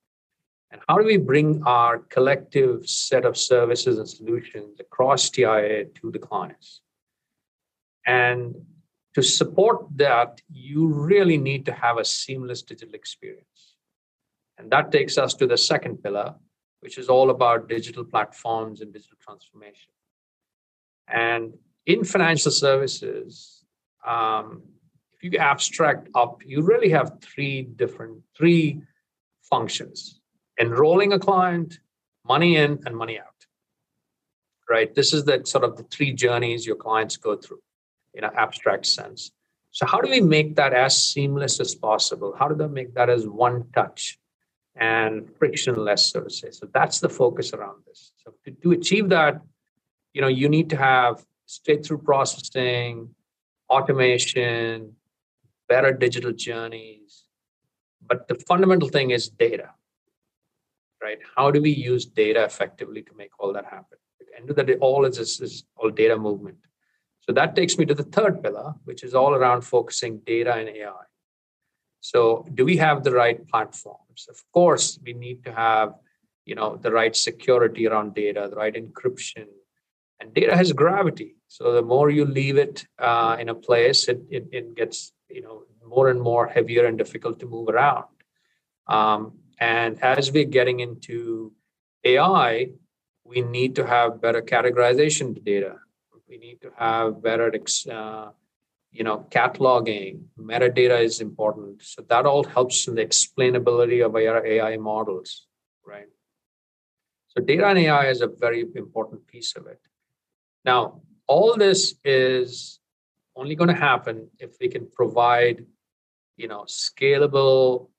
And 0.72 0.82
how 0.88 0.98
do 0.98 1.06
we 1.06 1.18
bring 1.18 1.64
our 1.64 2.00
collective 2.00 2.88
set 2.90 3.26
of 3.26 3.38
services 3.38 3.98
and 3.98 4.08
solutions 4.08 4.80
across 4.80 5.30
TIA 5.30 5.86
to 6.02 6.12
the 6.12 6.20
clients? 6.20 6.82
And 8.06 8.56
to 9.16 9.24
support 9.24 9.86
that, 9.96 10.42
you 10.50 10.88
really 10.88 11.38
need 11.38 11.66
to 11.66 11.72
have 11.72 11.98
a 11.98 12.06
seamless 12.06 12.62
digital 12.62 12.96
experience. 12.96 13.76
And 14.58 14.70
that 14.72 14.92
takes 14.92 15.18
us 15.18 15.34
to 15.36 15.48
the 15.48 15.58
second 15.58 16.04
pillar, 16.04 16.36
which 16.82 16.98
is 16.98 17.08
all 17.08 17.30
about 17.30 17.70
digital 17.70 18.04
platforms 18.04 18.82
and 18.82 18.92
digital 18.92 19.18
transformation. 19.22 19.92
And 21.08 21.54
in 21.86 22.04
financial 22.04 22.52
services, 22.52 23.64
um, 24.06 24.64
if 25.14 25.24
you 25.24 25.40
abstract 25.40 26.10
up, 26.14 26.42
you 26.46 26.62
really 26.62 26.90
have 26.90 27.20
three 27.22 27.64
different, 27.64 28.22
three 28.36 28.82
functions 29.42 30.17
enrolling 30.60 31.14
a 31.14 31.20
client, 31.20 31.80
money 32.26 32.58
in, 32.58 32.80
and 32.86 32.96
money 32.96 33.20
out. 33.20 33.26
Right? 34.70 34.94
This 34.94 35.14
is 35.14 35.24
the 35.24 35.42
sort 35.46 35.64
of 35.64 35.78
the 35.78 35.84
three 35.84 36.14
journeys 36.14 36.66
your 36.66 36.76
clients 36.76 37.16
go 37.18 37.38
through 37.38 37.62
in 38.14 38.24
an 38.24 38.32
abstract 38.36 38.86
sense. 38.86 39.32
So, 39.72 39.86
how 39.86 40.02
do 40.02 40.10
we 40.10 40.22
make 40.22 40.56
that 40.56 40.74
as 40.74 41.02
seamless 41.02 41.60
as 41.60 41.76
possible? 41.76 42.36
How 42.38 42.48
do 42.48 42.56
we 42.56 42.68
make 42.68 42.94
that 42.96 43.10
as 43.10 43.28
one 43.28 43.70
touch 43.74 44.18
and 44.76 45.30
frictionless, 45.38 46.08
so 46.08 46.22
to 46.22 46.30
say? 46.30 46.52
So, 46.52 46.68
that's 46.74 47.00
the 47.00 47.10
focus 47.10 47.54
around 47.54 47.84
this. 47.86 48.12
So, 48.18 48.34
to, 48.44 48.52
to 48.52 48.72
achieve 48.72 49.10
that, 49.10 49.42
you 50.14 50.22
know, 50.22 50.28
you 50.28 50.50
need 50.50 50.70
to 50.72 50.78
have 50.78 51.24
straight 51.46 51.86
through 51.86 52.00
processing, 52.00 53.10
automation, 53.70 54.94
better 55.70 55.94
digital 55.94 56.32
journeys. 56.32 57.24
But 58.06 58.28
the 58.28 58.36
fundamental 58.36 58.90
thing 58.90 59.12
is 59.12 59.30
data 59.30 59.70
right? 61.02 61.20
How 61.36 61.52
do 61.52 61.62
we 61.62 61.72
use 61.72 62.06
data 62.06 62.44
effectively 62.44 63.02
to 63.04 63.14
make 63.16 63.32
all 63.40 63.54
that 63.54 63.66
happen? 63.66 63.98
End 64.38 64.50
of 64.50 64.56
the 64.56 64.64
day, 64.64 64.76
all 64.76 65.06
is, 65.06 65.18
is, 65.18 65.42
is 65.42 65.64
all 65.78 65.90
data 65.90 66.18
movement. 66.18 66.58
So 67.22 67.34
that 67.34 67.56
takes 67.56 67.78
me 67.78 67.86
to 67.86 67.94
the 67.94 68.04
third 68.04 68.44
pillar, 68.44 68.76
which 68.86 69.04
is 69.04 69.14
all 69.14 69.34
around 69.34 69.62
focusing 69.62 70.20
data 70.20 70.54
and 70.54 70.70
AI. 70.70 70.92
So 72.02 72.46
do 72.54 72.64
we 72.64 72.78
have 72.78 73.04
the 73.04 73.12
right 73.12 73.46
platforms? 73.48 74.28
Of 74.30 74.42
course, 74.54 75.00
we 75.04 75.14
need 75.14 75.44
to 75.46 75.52
have, 75.52 75.96
you 76.46 76.56
know, 76.56 76.78
the 76.78 76.92
right 76.92 77.16
security 77.16 77.88
around 77.88 78.14
data, 78.16 78.48
the 78.50 78.56
right 78.56 78.74
encryption, 78.74 79.48
and 80.20 80.34
data 80.34 80.56
has 80.56 80.72
gravity. 80.72 81.36
So 81.48 81.74
the 81.74 81.82
more 81.82 82.10
you 82.10 82.26
leave 82.26 82.58
it 82.58 82.86
uh, 83.00 83.38
in 83.40 83.50
a 83.50 83.56
place, 83.56 84.08
it, 84.08 84.22
it, 84.30 84.48
it 84.52 84.76
gets, 84.76 85.12
you 85.30 85.42
know, 85.42 85.64
more 85.86 86.10
and 86.10 86.22
more 86.22 86.48
heavier 86.48 86.86
and 86.86 86.98
difficult 86.98 87.40
to 87.40 87.46
move 87.46 87.70
around. 87.70 88.06
Um, 88.88 89.40
and 89.60 90.02
as 90.04 90.32
we're 90.32 90.46
getting 90.46 90.80
into 90.80 91.54
AI, 92.04 92.70
we 93.24 93.42
need 93.42 93.76
to 93.76 93.86
have 93.86 94.22
better 94.22 94.42
categorization 94.42 95.44
data. 95.44 95.76
We 96.30 96.38
need 96.38 96.62
to 96.62 96.72
have 96.78 97.22
better 97.22 97.52
uh, 97.90 98.30
you 98.92 99.04
know, 99.04 99.26
cataloging, 99.30 100.24
metadata 100.40 101.04
is 101.04 101.22
important. 101.22 101.84
So 101.84 102.04
that 102.10 102.26
all 102.26 102.44
helps 102.44 102.88
in 102.88 102.96
the 102.96 103.06
explainability 103.06 104.06
of 104.06 104.16
our 104.16 104.46
AI 104.46 104.78
models, 104.78 105.48
right? 105.86 106.08
So 107.28 107.44
data 107.44 107.68
and 107.68 107.80
AI 107.80 108.08
is 108.08 108.22
a 108.22 108.28
very 108.28 108.66
important 108.76 109.28
piece 109.28 109.56
of 109.56 109.68
it. 109.68 109.80
Now, 110.66 111.02
all 111.28 111.56
this 111.56 111.96
is 112.04 112.80
only 113.36 113.56
going 113.56 113.70
to 113.70 113.76
happen 113.76 114.30
if 114.40 114.56
we 114.60 114.68
can 114.68 114.90
provide, 114.90 115.66
you 116.36 116.48
know, 116.48 116.64
scalable, 116.64 117.90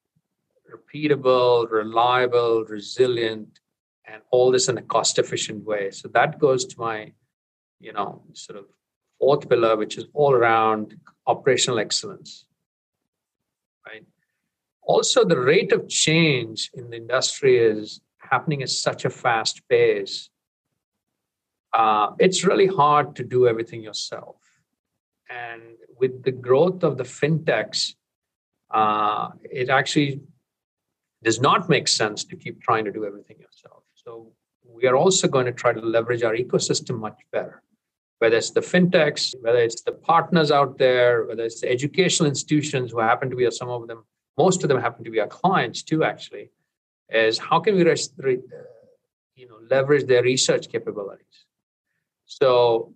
repeatable, 0.70 1.70
reliable, 1.70 2.64
resilient, 2.64 3.60
and 4.06 4.22
all 4.30 4.50
this 4.50 4.68
in 4.68 4.78
a 4.78 4.82
cost-efficient 4.82 5.64
way. 5.64 5.90
So 5.90 6.08
that 6.08 6.38
goes 6.38 6.64
to 6.66 6.78
my, 6.78 7.12
you 7.80 7.92
know, 7.92 8.22
sort 8.32 8.58
of 8.58 8.66
fourth 9.18 9.48
pillar, 9.48 9.76
which 9.76 9.98
is 9.98 10.06
all 10.14 10.32
around 10.32 10.96
operational 11.26 11.78
excellence. 11.78 12.46
Right. 13.86 14.04
Also, 14.82 15.24
the 15.24 15.38
rate 15.38 15.72
of 15.72 15.88
change 15.88 16.70
in 16.74 16.90
the 16.90 16.96
industry 16.96 17.58
is 17.58 18.00
happening 18.18 18.62
at 18.62 18.70
such 18.70 19.04
a 19.04 19.10
fast 19.10 19.62
pace. 19.68 20.30
Uh, 21.74 22.12
it's 22.18 22.44
really 22.44 22.66
hard 22.66 23.16
to 23.16 23.24
do 23.24 23.46
everything 23.46 23.82
yourself. 23.82 24.36
And 25.28 25.62
with 25.98 26.22
the 26.22 26.32
growth 26.32 26.82
of 26.82 26.96
the 26.96 27.04
fintechs, 27.04 27.94
uh, 28.70 29.28
it 29.44 29.68
actually 29.68 30.22
does 31.22 31.40
not 31.40 31.68
make 31.68 31.88
sense 31.88 32.24
to 32.24 32.36
keep 32.36 32.62
trying 32.62 32.84
to 32.84 32.92
do 32.92 33.04
everything 33.04 33.36
yourself. 33.38 33.82
So 33.94 34.32
we 34.64 34.86
are 34.86 34.96
also 34.96 35.26
going 35.28 35.46
to 35.46 35.52
try 35.52 35.72
to 35.72 35.80
leverage 35.80 36.22
our 36.22 36.34
ecosystem 36.34 36.98
much 36.98 37.18
better 37.32 37.62
whether 38.18 38.36
it's 38.36 38.50
the 38.50 38.60
fintechs, 38.60 39.34
whether 39.40 39.58
it's 39.58 39.82
the 39.82 39.92
partners 39.92 40.50
out 40.50 40.78
there, 40.78 41.24
whether 41.26 41.44
it's 41.44 41.60
the 41.60 41.70
educational 41.70 42.28
institutions 42.28 42.90
who 42.90 42.98
happen 42.98 43.30
to 43.30 43.36
be 43.36 43.48
some 43.50 43.68
of 43.68 43.86
them, 43.86 44.04
most 44.36 44.62
of 44.62 44.68
them 44.68 44.80
happen 44.80 45.04
to 45.04 45.10
be 45.10 45.20
our 45.20 45.28
clients 45.28 45.82
too, 45.82 46.04
actually, 46.04 46.50
is 47.08 47.38
how 47.38 47.60
can 47.60 47.76
we 47.76 47.88
uh, 47.88 47.94
you 49.36 49.48
know, 49.48 49.58
leverage 49.70 50.06
their 50.06 50.22
research 50.22 50.70
capabilities? 50.70 51.46
So 52.26 52.94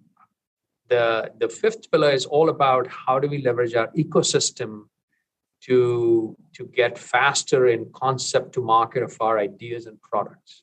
the, 0.88 1.32
the 1.38 1.48
fifth 1.48 1.90
pillar 1.90 2.10
is 2.10 2.26
all 2.26 2.48
about 2.48 2.86
how 2.88 3.18
do 3.18 3.28
we 3.28 3.42
leverage 3.42 3.74
our 3.74 3.88
ecosystem 3.92 4.86
to, 5.66 6.36
to 6.54 6.64
get 6.66 6.98
faster 6.98 7.68
in 7.68 7.90
concept 7.92 8.52
to 8.54 8.60
market 8.60 9.02
of 9.02 9.16
our 9.20 9.38
ideas 9.38 9.86
and 9.86 10.00
products. 10.02 10.62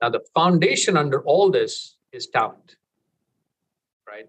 Now, 0.00 0.10
the 0.10 0.24
foundation 0.34 0.96
under 0.96 1.22
all 1.22 1.50
this 1.50 1.96
is 2.12 2.26
talent. 2.26 2.76
Right? 4.06 4.28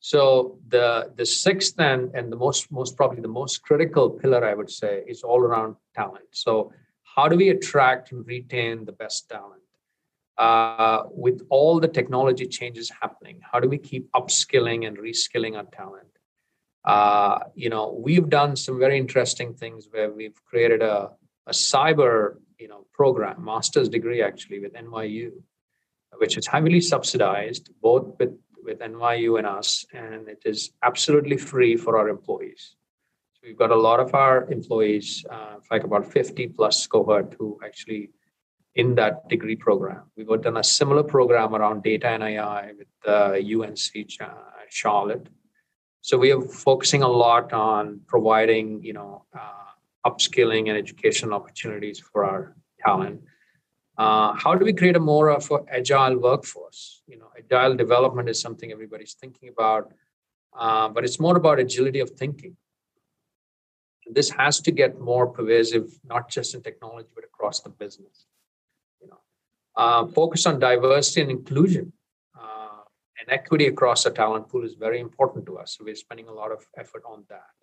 So 0.00 0.58
the 0.68 1.12
the 1.16 1.26
sixth 1.26 1.80
and 1.80 2.14
and 2.14 2.30
the 2.30 2.36
most 2.36 2.70
most 2.70 2.96
probably 2.96 3.22
the 3.22 3.36
most 3.42 3.62
critical 3.62 4.08
pillar 4.08 4.44
I 4.44 4.54
would 4.54 4.70
say 4.70 5.02
is 5.06 5.22
all 5.22 5.40
around 5.40 5.76
talent. 5.96 6.28
So 6.30 6.72
how 7.02 7.28
do 7.28 7.36
we 7.36 7.48
attract 7.48 8.12
and 8.12 8.26
retain 8.26 8.84
the 8.84 8.92
best 8.92 9.28
talent? 9.28 9.62
Uh, 10.38 11.04
with 11.10 11.40
all 11.48 11.80
the 11.80 11.88
technology 11.88 12.46
changes 12.46 12.92
happening, 13.00 13.40
how 13.50 13.58
do 13.58 13.68
we 13.68 13.78
keep 13.78 14.10
upskilling 14.12 14.86
and 14.86 14.98
reskilling 14.98 15.56
our 15.56 15.64
talent? 15.64 16.15
Uh, 16.86 17.40
you 17.54 17.68
know, 17.68 17.98
we've 17.98 18.28
done 18.28 18.54
some 18.56 18.78
very 18.78 18.96
interesting 18.96 19.54
things 19.54 19.88
where 19.90 20.10
we've 20.10 20.38
created 20.44 20.82
a, 20.82 21.10
a 21.46 21.52
cyber, 21.52 22.36
you 22.58 22.68
know, 22.68 22.86
program, 22.92 23.44
master's 23.44 23.88
degree 23.88 24.22
actually 24.22 24.60
with 24.60 24.72
NYU, 24.74 25.32
which 26.18 26.38
is 26.38 26.46
heavily 26.46 26.80
subsidized, 26.80 27.70
both 27.82 28.14
with 28.18 28.38
with 28.66 28.80
NYU 28.80 29.38
and 29.38 29.46
us, 29.46 29.86
and 29.94 30.28
it 30.28 30.42
is 30.44 30.72
absolutely 30.82 31.36
free 31.36 31.76
for 31.76 31.96
our 31.96 32.08
employees. 32.08 32.74
So 33.34 33.40
we've 33.44 33.56
got 33.56 33.70
a 33.70 33.76
lot 33.76 34.00
of 34.00 34.12
our 34.14 34.50
employees, 34.50 35.24
uh, 35.30 35.56
like 35.70 35.84
about 35.84 36.12
50 36.12 36.48
plus 36.48 36.86
cohort, 36.88 37.36
who 37.38 37.58
actually 37.64 38.10
in 38.74 38.94
that 38.96 39.28
degree 39.28 39.56
program. 39.56 40.02
We've 40.16 40.28
done 40.42 40.58
a 40.58 40.64
similar 40.64 41.02
program 41.02 41.54
around 41.54 41.82
data 41.82 42.08
and 42.08 42.22
AI 42.22 42.72
with 42.76 42.88
uh, 43.06 43.38
UNC 43.62 44.10
Charlotte. 44.68 45.28
So 46.06 46.16
we 46.16 46.30
are 46.32 46.40
focusing 46.40 47.02
a 47.02 47.08
lot 47.08 47.52
on 47.52 48.00
providing, 48.06 48.82
you 48.82 48.92
know, 48.92 49.24
uh, 49.38 50.08
upskilling 50.08 50.68
and 50.68 50.76
education 50.78 51.32
opportunities 51.32 51.98
for 51.98 52.24
our 52.24 52.56
talent 52.84 53.20
uh, 53.98 54.34
how 54.34 54.54
do 54.54 54.64
we 54.64 54.72
create 54.72 54.96
a 54.96 55.00
more 55.00 55.30
of 55.30 55.50
an 55.50 55.64
agile 55.70 56.18
workforce? 56.18 57.02
You 57.06 57.18
know, 57.18 57.30
agile 57.38 57.76
development 57.76 58.28
is 58.28 58.40
something 58.40 58.70
everybody's 58.70 59.14
thinking 59.14 59.48
about, 59.48 59.92
uh, 60.58 60.88
but 60.88 61.04
it's 61.04 61.18
more 61.18 61.36
about 61.36 61.58
agility 61.58 62.00
of 62.00 62.10
thinking. 62.10 62.56
And 64.06 64.14
this 64.14 64.30
has 64.30 64.60
to 64.60 64.70
get 64.70 65.00
more 65.00 65.26
pervasive, 65.26 65.98
not 66.04 66.28
just 66.28 66.54
in 66.54 66.62
technology, 66.62 67.08
but 67.14 67.24
across 67.24 67.60
the 67.60 67.70
business. 67.70 68.26
You 69.00 69.08
know, 69.08 69.20
uh, 69.76 70.06
focus 70.08 70.44
on 70.44 70.58
diversity 70.58 71.22
and 71.22 71.30
inclusion 71.30 71.92
and 73.26 73.38
equity 73.38 73.66
across 73.66 74.04
the 74.04 74.10
talent 74.10 74.48
pool 74.48 74.64
is 74.64 74.74
very 74.74 75.00
important 75.00 75.46
to 75.46 75.58
us. 75.58 75.76
So 75.76 75.84
we're 75.84 75.94
spending 75.94 76.28
a 76.28 76.32
lot 76.32 76.52
of 76.52 76.66
effort 76.76 77.02
on 77.06 77.24
that. 77.28 77.54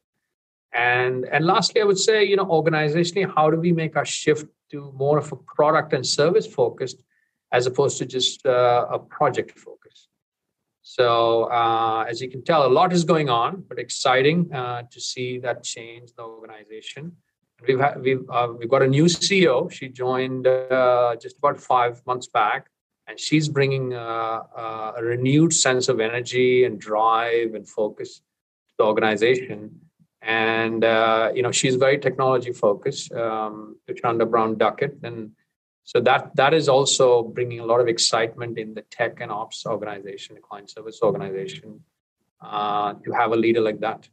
And 0.73 1.25
and 1.25 1.45
lastly, 1.45 1.81
I 1.81 1.83
would 1.83 1.99
say, 1.99 2.23
you 2.23 2.35
know, 2.35 2.45
organizationally, 2.45 3.31
how 3.33 3.49
do 3.51 3.57
we 3.57 3.71
make 3.71 3.95
our 3.95 4.05
shift 4.05 4.47
to 4.71 4.91
more 4.95 5.19
of 5.19 5.31
a 5.31 5.35
product 5.35 5.93
and 5.93 6.05
service 6.05 6.47
focused 6.47 7.03
as 7.51 7.67
opposed 7.67 7.99
to 7.99 8.05
just 8.05 8.45
uh, 8.45 8.87
a 8.89 8.97
project 8.97 9.59
focus? 9.59 10.07
So 10.81 11.43
uh, 11.45 12.05
as 12.09 12.21
you 12.21 12.29
can 12.29 12.43
tell, 12.43 12.65
a 12.65 12.67
lot 12.67 12.91
is 12.91 13.03
going 13.03 13.29
on, 13.29 13.63
but 13.69 13.79
exciting 13.79 14.51
uh, 14.53 14.83
to 14.91 14.99
see 14.99 15.37
that 15.39 15.63
change 15.63 16.11
the 16.17 16.23
organization. 16.23 17.15
We've 17.65 17.79
had, 17.79 18.01
we've 18.01 18.29
uh, 18.29 18.49
we've 18.57 18.69
got 18.69 18.81
a 18.81 18.87
new 18.87 19.05
CEO. 19.05 19.71
She 19.71 19.89
joined 19.89 20.47
uh, 20.47 21.15
just 21.21 21.37
about 21.37 21.59
five 21.59 22.01
months 22.05 22.27
back, 22.27 22.67
and 23.07 23.19
she's 23.19 23.49
bringing 23.49 23.93
uh, 23.93 24.41
a 24.97 25.03
renewed 25.03 25.53
sense 25.53 25.89
of 25.89 25.99
energy 25.99 26.65
and 26.65 26.79
drive 26.79 27.53
and 27.53 27.67
focus 27.67 28.17
to 28.17 28.75
the 28.79 28.85
organization. 28.85 29.79
And 30.21 30.83
uh, 30.85 31.31
you 31.35 31.41
know 31.41 31.51
she's 31.51 31.75
very 31.75 31.97
technology 31.97 32.53
focused 32.53 33.11
um, 33.11 33.77
Thasunda 33.87 34.29
Brown 34.29 34.57
Duckett. 34.57 34.97
And 35.03 35.31
so 35.83 35.99
that 36.01 36.33
that 36.35 36.53
is 36.53 36.69
also 36.69 37.23
bringing 37.23 37.59
a 37.59 37.65
lot 37.65 37.81
of 37.81 37.87
excitement 37.87 38.57
in 38.57 38.73
the 38.73 38.83
tech 38.83 39.19
and 39.19 39.31
ops 39.31 39.65
organization 39.65 40.35
the 40.35 40.41
client 40.41 40.69
service 40.69 40.99
organization 41.03 41.81
uh, 42.41 42.93
to 43.03 43.11
have 43.11 43.33
a 43.33 43.35
leader 43.35 43.61
like 43.61 43.81
that 43.81 44.07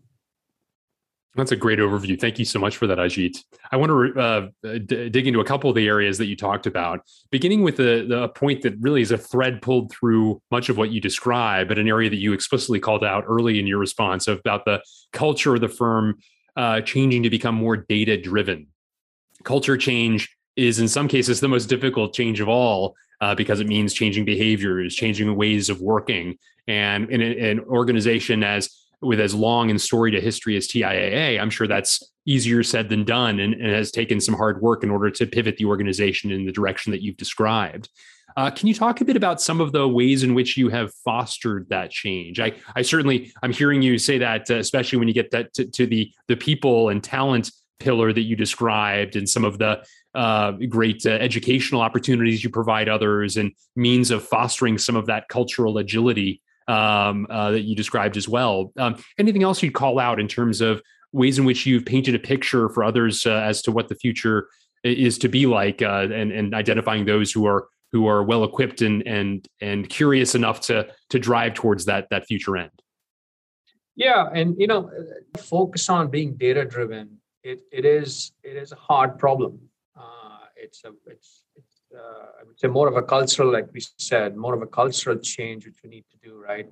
that's 1.36 1.52
a 1.52 1.56
great 1.56 1.78
overview. 1.78 2.20
Thank 2.20 2.38
you 2.38 2.44
so 2.44 2.58
much 2.58 2.76
for 2.76 2.86
that, 2.88 2.98
Ajit. 2.98 3.36
I 3.70 3.76
want 3.76 3.90
to 3.90 4.20
uh, 4.20 4.48
d- 4.62 5.08
dig 5.08 5.26
into 5.28 5.40
a 5.40 5.44
couple 5.44 5.70
of 5.70 5.76
the 5.76 5.86
areas 5.86 6.18
that 6.18 6.26
you 6.26 6.36
talked 6.36 6.66
about, 6.66 7.00
beginning 7.30 7.62
with 7.62 7.76
the, 7.76 8.04
the 8.08 8.28
point 8.30 8.62
that 8.62 8.74
really 8.80 9.00
is 9.00 9.12
a 9.12 9.18
thread 9.18 9.62
pulled 9.62 9.92
through 9.92 10.42
much 10.50 10.68
of 10.68 10.76
what 10.76 10.90
you 10.90 11.00
describe, 11.00 11.68
but 11.68 11.78
an 11.78 11.86
area 11.86 12.10
that 12.10 12.16
you 12.16 12.32
explicitly 12.32 12.80
called 12.80 13.04
out 13.04 13.24
early 13.28 13.60
in 13.60 13.66
your 13.66 13.78
response 13.78 14.26
about 14.26 14.64
the 14.64 14.82
culture 15.12 15.54
of 15.54 15.60
the 15.60 15.68
firm 15.68 16.18
uh, 16.56 16.80
changing 16.80 17.22
to 17.22 17.30
become 17.30 17.54
more 17.54 17.76
data 17.76 18.20
driven. 18.20 18.66
Culture 19.44 19.76
change 19.76 20.36
is, 20.56 20.80
in 20.80 20.88
some 20.88 21.06
cases, 21.06 21.40
the 21.40 21.48
most 21.48 21.66
difficult 21.66 22.12
change 22.12 22.40
of 22.40 22.48
all 22.48 22.96
uh, 23.20 23.34
because 23.34 23.60
it 23.60 23.66
means 23.66 23.94
changing 23.94 24.24
behaviors, 24.24 24.94
changing 24.94 25.34
ways 25.36 25.70
of 25.70 25.80
working. 25.80 26.36
And 26.66 27.10
in 27.10 27.22
an 27.22 27.60
organization 27.60 28.42
as 28.42 28.68
with 29.02 29.20
as 29.20 29.34
long 29.34 29.70
and 29.70 29.80
storied 29.80 30.14
a 30.14 30.20
history 30.20 30.56
as 30.56 30.68
TIAA, 30.68 31.40
I'm 31.40 31.50
sure 31.50 31.66
that's 31.66 32.02
easier 32.26 32.62
said 32.62 32.88
than 32.88 33.04
done 33.04 33.40
and, 33.40 33.54
and, 33.54 33.72
has 33.72 33.90
taken 33.90 34.20
some 34.20 34.34
hard 34.34 34.60
work 34.60 34.84
in 34.84 34.90
order 34.90 35.10
to 35.10 35.26
pivot 35.26 35.56
the 35.56 35.64
organization 35.64 36.30
in 36.30 36.44
the 36.44 36.52
direction 36.52 36.92
that 36.92 37.02
you've 37.02 37.16
described. 37.16 37.88
Uh, 38.36 38.50
can 38.50 38.68
you 38.68 38.74
talk 38.74 39.00
a 39.00 39.04
bit 39.04 39.16
about 39.16 39.40
some 39.40 39.60
of 39.60 39.72
the 39.72 39.88
ways 39.88 40.22
in 40.22 40.34
which 40.34 40.56
you 40.56 40.68
have 40.68 40.92
fostered 41.04 41.68
that 41.70 41.90
change? 41.90 42.38
I, 42.38 42.52
I 42.76 42.82
certainly, 42.82 43.32
I'm 43.42 43.52
hearing 43.52 43.82
you 43.82 43.98
say 43.98 44.18
that, 44.18 44.50
uh, 44.50 44.56
especially 44.56 44.98
when 44.98 45.08
you 45.08 45.14
get 45.14 45.30
that 45.32 45.52
to, 45.54 45.64
to, 45.66 45.86
the 45.86 46.12
the 46.28 46.36
people 46.36 46.90
and 46.90 47.02
talent 47.02 47.50
pillar 47.80 48.12
that 48.12 48.22
you 48.22 48.36
described, 48.36 49.16
and 49.16 49.28
some 49.28 49.44
of 49.44 49.58
the 49.58 49.84
uh, 50.14 50.52
great 50.68 51.04
uh, 51.06 51.10
educational 51.10 51.80
opportunities 51.80 52.44
you 52.44 52.50
provide 52.50 52.88
others, 52.88 53.36
and 53.36 53.52
means 53.74 54.10
of 54.10 54.22
fostering 54.22 54.78
some 54.78 54.94
of 54.94 55.06
that 55.06 55.28
cultural 55.28 55.78
agility 55.78 56.40
um, 56.70 57.26
uh, 57.28 57.50
that 57.50 57.62
you 57.62 57.74
described 57.74 58.16
as 58.16 58.28
well. 58.28 58.72
Um, 58.78 59.02
anything 59.18 59.42
else 59.42 59.62
you'd 59.62 59.74
call 59.74 59.98
out 59.98 60.20
in 60.20 60.28
terms 60.28 60.60
of 60.60 60.80
ways 61.12 61.38
in 61.38 61.44
which 61.44 61.66
you've 61.66 61.84
painted 61.84 62.14
a 62.14 62.18
picture 62.18 62.68
for 62.68 62.84
others 62.84 63.26
uh, 63.26 63.32
as 63.32 63.62
to 63.62 63.72
what 63.72 63.88
the 63.88 63.96
future 63.96 64.48
is 64.84 65.18
to 65.18 65.28
be 65.28 65.46
like, 65.46 65.82
uh, 65.82 66.06
and, 66.12 66.30
and 66.32 66.54
identifying 66.54 67.04
those 67.04 67.32
who 67.32 67.46
are 67.46 67.68
who 67.92 68.06
are 68.06 68.22
well 68.22 68.44
equipped 68.44 68.82
and 68.82 69.04
and 69.06 69.48
and 69.60 69.88
curious 69.88 70.34
enough 70.36 70.60
to 70.60 70.86
to 71.10 71.18
drive 71.18 71.54
towards 71.54 71.86
that 71.86 72.06
that 72.10 72.26
future 72.26 72.56
end. 72.56 72.70
Yeah, 73.96 74.28
and 74.32 74.54
you 74.56 74.68
know, 74.68 74.90
focus 75.36 75.88
on 75.88 76.08
being 76.08 76.34
data 76.36 76.64
driven. 76.64 77.18
It 77.42 77.60
it 77.72 77.84
is 77.84 78.32
it 78.44 78.56
is 78.56 78.70
a 78.70 78.76
hard 78.76 79.18
problem. 79.18 79.58
Uh, 79.98 80.46
it's 80.56 80.84
a 80.84 80.92
it's 81.06 81.42
uh, 81.96 82.26
I 82.40 82.44
would 82.44 82.58
say 82.58 82.68
more 82.68 82.88
of 82.88 82.96
a 82.96 83.02
cultural, 83.02 83.52
like 83.52 83.72
we 83.72 83.80
said, 83.98 84.36
more 84.36 84.54
of 84.54 84.62
a 84.62 84.66
cultural 84.66 85.18
change 85.18 85.66
which 85.66 85.82
we 85.82 85.90
need 85.90 86.04
to 86.10 86.16
do, 86.28 86.36
right? 86.36 86.68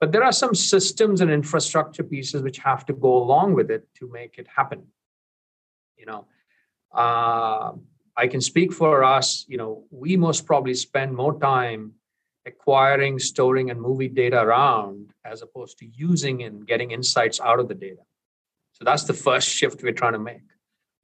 But 0.00 0.12
there 0.12 0.24
are 0.24 0.32
some 0.32 0.54
systems 0.54 1.20
and 1.20 1.30
infrastructure 1.30 2.04
pieces 2.04 2.42
which 2.42 2.58
have 2.58 2.86
to 2.86 2.92
go 2.92 3.16
along 3.16 3.54
with 3.54 3.70
it 3.70 3.88
to 3.98 4.08
make 4.10 4.38
it 4.38 4.46
happen. 4.48 4.86
You 5.96 6.06
know, 6.06 6.26
uh, 6.92 7.72
I 8.16 8.26
can 8.28 8.40
speak 8.40 8.72
for 8.72 9.02
us. 9.02 9.44
You 9.48 9.58
know, 9.58 9.84
we 9.90 10.16
most 10.16 10.46
probably 10.46 10.74
spend 10.74 11.14
more 11.14 11.38
time 11.38 11.94
acquiring, 12.46 13.18
storing, 13.18 13.70
and 13.70 13.80
moving 13.80 14.14
data 14.14 14.40
around 14.40 15.12
as 15.24 15.42
opposed 15.42 15.78
to 15.78 15.86
using 15.86 16.42
and 16.42 16.66
getting 16.66 16.92
insights 16.92 17.40
out 17.40 17.60
of 17.60 17.68
the 17.68 17.74
data. 17.74 18.02
So 18.72 18.84
that's 18.84 19.04
the 19.04 19.14
first 19.14 19.48
shift 19.48 19.82
we're 19.82 19.92
trying 19.92 20.12
to 20.12 20.18
make. 20.18 20.42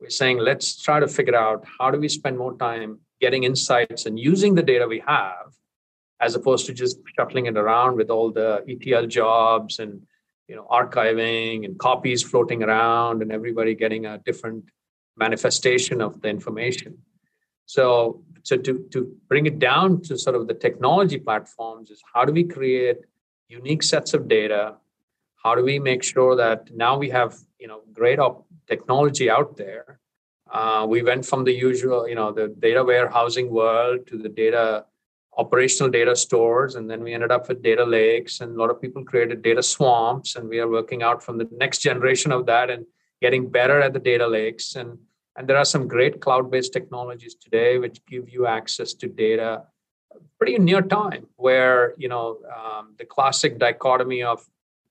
We're 0.01 0.11
saying 0.11 0.39
let's 0.39 0.81
try 0.81 1.01
to 1.01 1.09
figure 1.09 1.35
out 1.37 1.65
how 1.79 1.91
do 1.91 1.99
we 1.99 2.09
spend 2.09 2.39
more 2.39 2.57
time 2.57 3.01
getting 3.21 3.45
insights 3.45 4.07
and 4.07 4.19
using 4.19 4.55
the 4.55 4.63
data 4.63 4.87
we 4.87 5.03
have 5.07 5.55
as 6.21 6.35
opposed 6.35 6.67
to 6.67 6.73
just 6.73 6.99
shuffling 7.17 7.47
it 7.47 7.57
around 7.57 7.97
with 7.97 8.11
all 8.11 8.31
the 8.31 8.65
ETL 8.69 9.07
jobs 9.07 9.79
and 9.79 10.03
you 10.49 10.57
know 10.57 10.67
archiving 10.71 11.65
and 11.65 11.79
copies 11.79 12.23
floating 12.23 12.63
around 12.63 13.23
and 13.23 13.33
everybody 13.33 13.75
getting 13.75 14.07
a 14.07 14.19
different 14.19 14.65
manifestation 15.17 16.01
of 16.01 16.21
the 16.21 16.29
information. 16.29 16.99
So 17.67 18.23
so 18.43 18.57
to, 18.59 18.87
to 18.93 19.17
bring 19.29 19.47
it 19.47 19.59
down 19.59 20.03
to 20.03 20.19
sort 20.19 20.37
of 20.37 20.47
the 20.47 20.55
technology 20.55 21.19
platforms 21.19 21.91
is 21.91 22.03
how 22.13 22.25
do 22.27 22.33
we 22.33 22.45
create 22.45 22.99
unique 23.49 23.83
sets 23.83 24.13
of 24.13 24.29
data? 24.29 24.77
How 25.43 25.55
do 25.55 25.65
we 25.65 25.79
make 25.79 26.03
sure 26.03 26.37
that 26.37 26.71
now 26.75 26.99
we 26.99 27.11
have 27.11 27.37
you 27.59 27.69
know 27.69 27.81
great 27.93 28.19
op- 28.19 28.47
technology 28.67 29.31
out 29.31 29.57
there? 29.57 30.01
Uh, 30.51 30.87
we 30.89 31.03
went 31.03 31.25
from 31.25 31.45
the 31.45 31.53
usual, 31.53 32.09
you 32.09 32.15
know, 32.15 32.33
the 32.33 32.49
data 32.49 32.85
warehousing 32.85 33.51
world 33.51 34.07
to 34.07 34.19
the 34.19 34.29
data 34.29 34.85
operational 35.37 35.91
data 35.91 36.15
stores 36.15 36.77
and 36.77 36.89
then 36.89 37.03
we 37.03 37.13
ended 37.13 37.33
up 37.33 37.49
with 37.49 37.61
data 37.61 37.85
lakes 37.85 38.41
and 38.41 38.55
a 38.55 38.59
lot 38.59 38.71
of 38.71 38.81
people 38.81 39.05
created 39.05 39.43
data 39.43 39.63
swamps 39.63 40.37
and 40.37 40.49
we 40.49 40.61
are 40.61 40.69
working 40.69 41.03
out 41.03 41.23
from 41.23 41.39
the 41.39 41.49
next 41.51 41.79
generation 41.79 42.31
of 42.31 42.47
that 42.47 42.71
and 42.71 42.87
getting 43.21 43.51
better 43.51 43.81
at 43.81 43.93
the 43.93 43.99
data 43.99 44.27
lakes. 44.27 44.77
And 44.77 44.99
and 45.37 45.49
there 45.49 45.57
are 45.57 45.65
some 45.65 45.89
great 45.89 46.21
cloud-based 46.21 46.73
technologies 46.73 47.35
today 47.35 47.79
which 47.79 48.05
give 48.07 48.29
you 48.29 48.47
access 48.47 48.95
to 48.95 49.09
data 49.09 49.65
pretty 50.39 50.59
near 50.59 50.83
time 50.83 51.27
where 51.37 51.95
you 51.97 52.09
know 52.09 52.39
um, 52.57 52.95
the 52.99 53.05
classic 53.05 53.59
dichotomy 53.59 54.23
of 54.23 54.45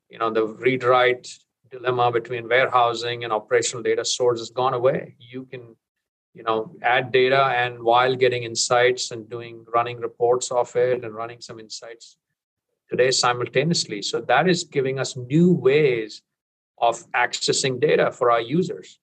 you 0.09 0.17
know 0.17 0.29
the 0.29 0.45
read 0.45 0.83
write 0.83 1.27
dilemma 1.73 2.11
between 2.11 2.47
warehousing 2.47 3.23
and 3.23 3.33
operational 3.33 3.83
data 3.83 4.05
stores 4.05 4.39
has 4.39 4.49
gone 4.49 4.73
away. 4.73 5.15
You 5.19 5.45
can 5.45 5.75
you 6.33 6.43
know 6.43 6.75
add 6.81 7.11
data 7.11 7.43
and 7.63 7.83
while 7.83 8.15
getting 8.15 8.43
insights 8.43 9.11
and 9.11 9.29
doing 9.29 9.65
running 9.73 9.99
reports 9.99 10.51
of 10.51 10.75
it 10.75 11.03
and 11.03 11.13
running 11.13 11.41
some 11.41 11.59
insights 11.59 12.17
today 12.89 13.11
simultaneously. 13.11 14.01
So 14.01 14.21
that 14.21 14.47
is 14.47 14.63
giving 14.63 14.99
us 14.99 15.15
new 15.17 15.53
ways 15.53 16.21
of 16.77 16.95
accessing 17.11 17.79
data 17.79 18.11
for 18.11 18.31
our 18.31 18.41
users. 18.41 18.99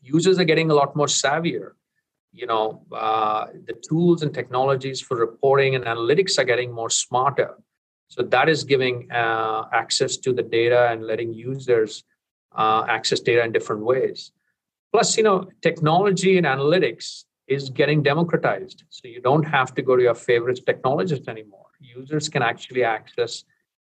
Users 0.00 0.38
are 0.38 0.44
getting 0.52 0.70
a 0.70 0.74
lot 0.74 0.96
more 0.96 1.06
savvier. 1.06 1.72
You 2.32 2.46
know 2.46 2.82
uh, 2.92 3.46
the 3.68 3.76
tools 3.88 4.22
and 4.22 4.32
technologies 4.34 5.00
for 5.00 5.16
reporting 5.16 5.74
and 5.74 5.84
analytics 5.84 6.38
are 6.38 6.48
getting 6.52 6.72
more 6.72 6.90
smarter 6.90 7.54
so 8.08 8.22
that 8.22 8.48
is 8.48 8.64
giving 8.64 9.10
uh, 9.12 9.68
access 9.72 10.16
to 10.16 10.32
the 10.32 10.42
data 10.42 10.88
and 10.90 11.04
letting 11.04 11.32
users 11.32 12.04
uh, 12.56 12.84
access 12.88 13.20
data 13.20 13.44
in 13.44 13.52
different 13.52 13.82
ways 13.82 14.32
Plus, 14.92 15.16
you 15.16 15.22
know, 15.22 15.48
technology 15.60 16.38
and 16.38 16.46
analytics 16.46 17.24
is 17.46 17.70
getting 17.70 18.02
democratized. 18.02 18.84
So 18.88 19.08
you 19.08 19.20
don't 19.20 19.44
have 19.44 19.74
to 19.74 19.82
go 19.82 19.96
to 19.96 20.02
your 20.02 20.14
favorite 20.14 20.60
technologist 20.66 21.28
anymore. 21.28 21.66
Users 21.80 22.28
can 22.28 22.42
actually 22.42 22.84
access 22.84 23.44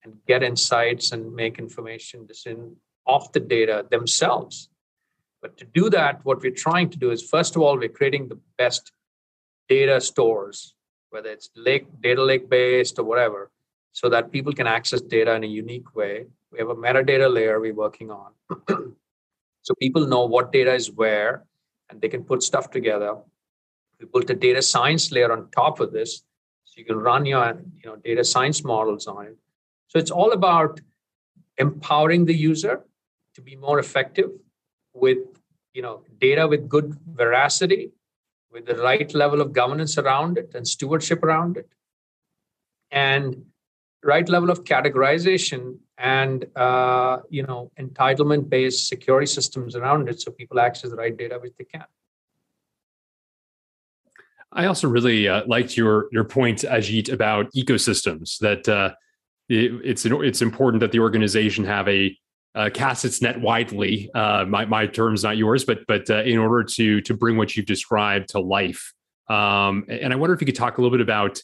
and 0.05 0.15
get 0.27 0.43
insights 0.43 1.13
and 1.13 1.35
make 1.35 1.59
information 1.59 2.27
decision 2.27 2.77
off 3.07 3.33
the 3.33 3.41
data 3.41 3.87
themselves. 3.91 4.69
But 5.43 5.57
to 5.59 5.65
do 5.65 5.91
that, 5.91 6.25
what 6.25 6.41
we're 6.41 6.51
trying 6.51 6.91
to 6.91 6.99
do 6.99 7.11
is 7.11 7.23
first 7.23 7.57
of 7.57 7.63
all, 7.63 7.79
we're 7.79 7.89
creating 7.89 8.29
the 8.29 8.41
best 8.57 8.93
data 9.69 10.01
stores, 10.01 10.75
whether 11.11 11.31
it's 11.31 11.51
lake, 11.55 11.87
data 12.01 12.23
lake 12.23 12.49
based 12.49 12.99
or 12.99 13.05
whatever, 13.05 13.51
so 13.93 14.09
that 14.09 14.31
people 14.31 14.53
can 14.53 14.67
access 14.67 15.01
data 15.01 15.35
in 15.35 15.45
a 15.45 15.47
unique 15.47 15.95
way. 15.95 16.27
We 16.53 16.59
have 16.59 16.69
a 16.69 16.75
metadata 16.75 17.33
layer 17.33 17.61
we're 17.61 17.75
working 17.75 18.11
on. 18.11 18.33
So 19.67 19.75
people 19.75 20.07
know 20.07 20.25
what 20.27 20.53
data 20.53 20.73
is 20.73 20.93
where 20.93 21.45
and 21.91 22.01
they 22.01 22.09
can 22.09 22.23
put 22.23 22.45
stuff 22.45 22.71
together. 22.71 23.17
We 23.99 24.07
built 24.07 24.31
a 24.31 24.35
data 24.35 24.63
science 24.63 25.11
layer 25.11 25.33
on 25.33 25.51
top 25.51 25.81
of 25.81 25.93
this. 25.93 26.23
So 26.63 26.75
you 26.77 26.85
can 26.85 26.99
run 26.99 27.27
your 27.27 27.61
you 27.83 27.91
know, 27.91 27.97
data 27.97 28.23
science 28.23 28.63
models 28.63 29.09
on 29.09 29.27
it. 29.27 29.37
So 29.89 29.99
it's 29.99 30.13
all 30.13 30.31
about 30.31 30.81
empowering 31.59 32.27
the 32.27 32.35
user 32.35 32.85
to 33.35 33.43
be 33.43 33.57
more 33.57 33.81
effective 33.81 34.31
with 34.95 35.19
you 35.75 35.83
know 35.83 36.03
data 36.21 36.47
with 36.47 36.69
good 36.69 36.97
veracity 37.15 37.91
with 38.53 38.67
the 38.67 38.77
right 38.77 39.13
level 39.15 39.41
of 39.41 39.53
governance 39.53 39.99
around 39.99 40.39
it 40.39 40.53
and 40.55 40.67
stewardship 40.67 41.23
around 41.25 41.57
it 41.57 41.69
and 42.91 43.45
right 44.07 44.29
level 44.29 44.51
of 44.51 44.65
categorization 44.65 45.77
and 45.99 46.47
uh, 46.57 47.19
you 47.31 47.43
know 47.43 47.71
entitlement 47.79 48.49
based 48.49 48.89
security 48.89 49.27
systems 49.27 49.77
around 49.77 50.09
it 50.09 50.21
so 50.21 50.31
people 50.31 50.61
access 50.61 50.91
the 50.91 50.97
right 50.97 51.17
data 51.17 51.39
which 51.41 51.55
they 51.59 51.65
can 51.65 51.85
i 54.53 54.67
also 54.67 54.89
really 54.89 55.29
uh, 55.29 55.43
liked 55.47 55.77
your 55.77 56.09
your 56.13 56.25
point 56.25 56.59
ajit 56.61 57.13
about 57.13 57.53
ecosystems 57.55 58.39
that 58.39 58.69
uh, 58.69 58.91
it, 59.49 59.73
it's 59.85 60.05
it's 60.05 60.43
important 60.43 60.81
that 60.81 60.93
the 60.93 61.01
organization 61.01 61.65
have 61.65 61.89
a 61.89 62.17
uh, 62.57 62.71
cast 62.73 63.05
its 63.05 63.21
net 63.21 63.39
widely. 63.39 64.11
Uh, 64.15 64.45
my 64.47 64.65
my 64.65 64.87
term's 64.87 65.23
not 65.23 65.37
yours, 65.37 65.65
but 65.65 65.81
but 65.87 66.09
uh, 66.09 66.23
in 66.23 66.39
order 66.39 66.65
to 66.65 67.01
to 67.03 67.15
bring 67.15 67.37
what 67.37 67.55
you've 67.55 67.67
described 67.67 68.31
to 68.31 68.41
life, 68.41 68.95
um, 69.29 69.85
and 69.89 70.13
I 70.13 70.17
wonder 70.17 70.35
if 70.35 70.41
you 70.41 70.47
could 70.47 70.57
talk 70.57 70.79
a 70.79 70.81
little 70.81 70.97
bit 70.97 71.03
about 71.03 71.39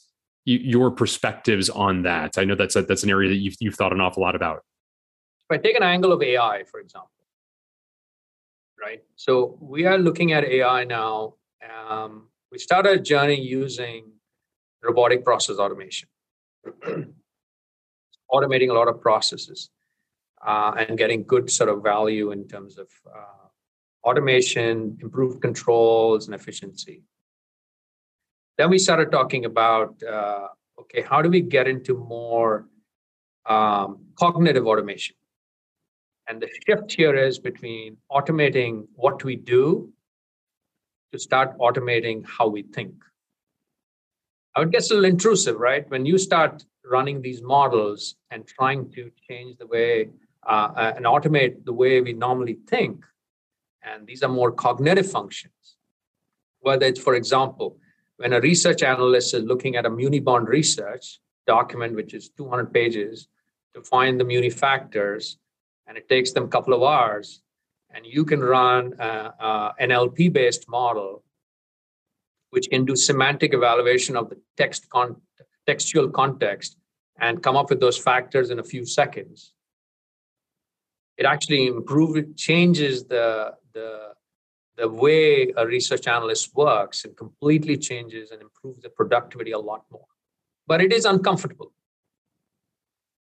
your 0.45 0.91
perspectives 0.91 1.71
on 1.71 2.03
that. 2.03 2.39
I 2.39 2.45
know 2.45 2.55
that's 2.55 2.77
a, 2.77 2.83
that's 2.83 3.03
an 3.03 3.11
area 3.11 3.29
that 3.29 3.37
you've 3.37 3.57
you've 3.61 3.75
thought 3.75 3.93
an 3.93 4.01
awful 4.01 4.23
lot 4.23 4.35
about. 4.35 4.65
If 5.51 5.59
I 5.59 5.59
take 5.59 5.77
an 5.77 5.83
angle 5.83 6.13
of 6.13 6.23
AI, 6.23 6.65
for 6.71 6.81
example, 6.81 7.11
right? 8.81 9.03
So 9.17 9.59
we 9.61 9.87
are 9.87 9.99
looking 9.99 10.33
at 10.33 10.45
AI 10.45 10.85
now. 10.85 11.35
Um, 11.89 12.29
we 12.51 12.59
started 12.59 12.93
a 12.93 13.01
journey 13.01 13.41
using 13.41 14.13
robotic 14.83 15.25
process 15.25 15.57
automation, 15.59 16.09
automating 18.33 18.71
a 18.71 18.73
lot 18.73 18.89
of 18.89 19.01
processes, 19.01 19.71
uh, 20.45 20.73
and 20.77 20.99
getting 20.99 21.23
good 21.25 21.51
sort 21.51 21.69
of 21.69 21.83
value 21.83 22.33
in 22.33 22.49
terms 22.49 22.79
of 22.79 22.89
uh, 23.07 23.47
automation, 24.05 24.99
improved 25.01 25.41
controls, 25.41 26.27
and 26.27 26.35
efficiency. 26.35 27.03
Then 28.59 28.71
we 28.71 28.79
started 28.79 29.11
talking 29.11 29.45
about 29.45 30.03
uh, 30.03 30.49
okay, 30.81 31.03
how 31.03 31.23
do 31.23 31.31
we 31.31 31.41
get 31.41 31.67
into 31.67 31.97
more 31.97 32.67
um, 33.47 34.07
cognitive 34.19 34.67
automation? 34.67 35.17
And 36.29 36.41
the 36.41 36.49
shift 36.67 36.93
here 36.93 37.15
is 37.15 37.39
between 37.39 37.97
automating 38.11 38.87
what 38.95 39.25
we 39.25 39.37
do 39.37 39.93
to 41.13 41.19
start 41.19 41.59
automating 41.59 42.25
how 42.27 42.49
we 42.49 42.63
think. 42.63 42.95
Now, 44.57 44.63
it 44.63 44.71
gets 44.71 44.91
a 44.91 44.95
little 44.95 45.11
intrusive, 45.11 45.57
right? 45.57 45.89
When 45.91 46.07
you 46.07 46.19
start 46.19 46.65
running 46.85 47.23
these 47.23 47.43
models 47.43 48.17
and 48.31 48.47
trying 48.47 48.91
to 48.93 49.11
change 49.29 49.57
the 49.59 49.67
way 49.67 50.11
uh, 50.47 50.69
uh 50.77 50.93
and 50.97 51.05
automate 51.07 51.65
the 51.65 51.73
way 51.73 52.01
we 52.01 52.13
normally 52.13 52.59
think, 52.69 53.05
and 53.83 54.07
these 54.07 54.23
are 54.23 54.29
more 54.29 54.53
cognitive 54.53 55.11
functions, 55.11 55.77
whether 56.61 56.87
it's, 56.87 57.01
for 57.01 57.15
example, 57.15 57.79
when 58.23 58.33
a 58.33 58.41
research 58.41 58.85
analyst 58.85 59.35
is 59.35 59.43
looking 59.43 59.75
at 59.75 59.85
a 59.85 59.91
muni 59.91 60.21
bond 60.21 60.47
research 60.47 61.19
document, 61.45 61.97
which 61.97 62.15
is 62.15 62.29
200 62.39 62.73
pages, 62.73 63.27
to 63.75 63.83
find 63.83 64.21
the 64.21 64.25
muni 64.25 64.49
factors, 64.49 65.39
and 65.89 65.99
it 65.99 66.09
takes 66.09 66.31
them 66.31 66.45
a 66.45 66.49
couple 66.49 66.73
of 66.73 66.85
hours, 66.85 67.43
and 67.91 68.07
you 68.07 68.25
can 68.25 68.39
run 68.39 68.95
uh, 69.01 69.73
an 69.81 69.91
NLP 69.91 70.33
based 70.33 70.69
model 70.69 71.25
which 72.51 72.69
can 72.71 72.85
do 72.85 72.95
semantic 72.95 73.55
evaluation 73.55 74.15
of 74.15 74.29
the 74.29 74.39
text 74.57 74.89
con- 74.91 75.17
textual 75.67 76.09
context 76.09 76.77
and 77.19 77.43
come 77.43 77.57
up 77.57 77.71
with 77.71 77.81
those 77.81 77.99
factors 77.99 78.51
in 78.51 78.61
a 78.61 78.63
few 78.63 78.85
seconds. 78.85 79.53
It 81.17 81.25
actually 81.25 81.67
improves, 81.67 82.21
changes 82.37 83.05
the, 83.05 83.55
the 83.73 84.13
the 84.83 84.89
way 84.89 85.53
a 85.57 85.65
research 85.65 86.09
analyst 86.09 86.57
works 86.57 87.05
and 87.05 87.17
completely 87.17 87.77
changes 87.77 88.33
and 88.33 88.43
improves 88.43 88.81
the 88.81 88.91
productivity 88.91 89.53
a 89.53 89.59
lot 89.71 89.85
more. 89.93 90.09
But 90.67 90.81
it 90.81 90.93
is 90.93 91.05
uncomfortable, 91.05 91.73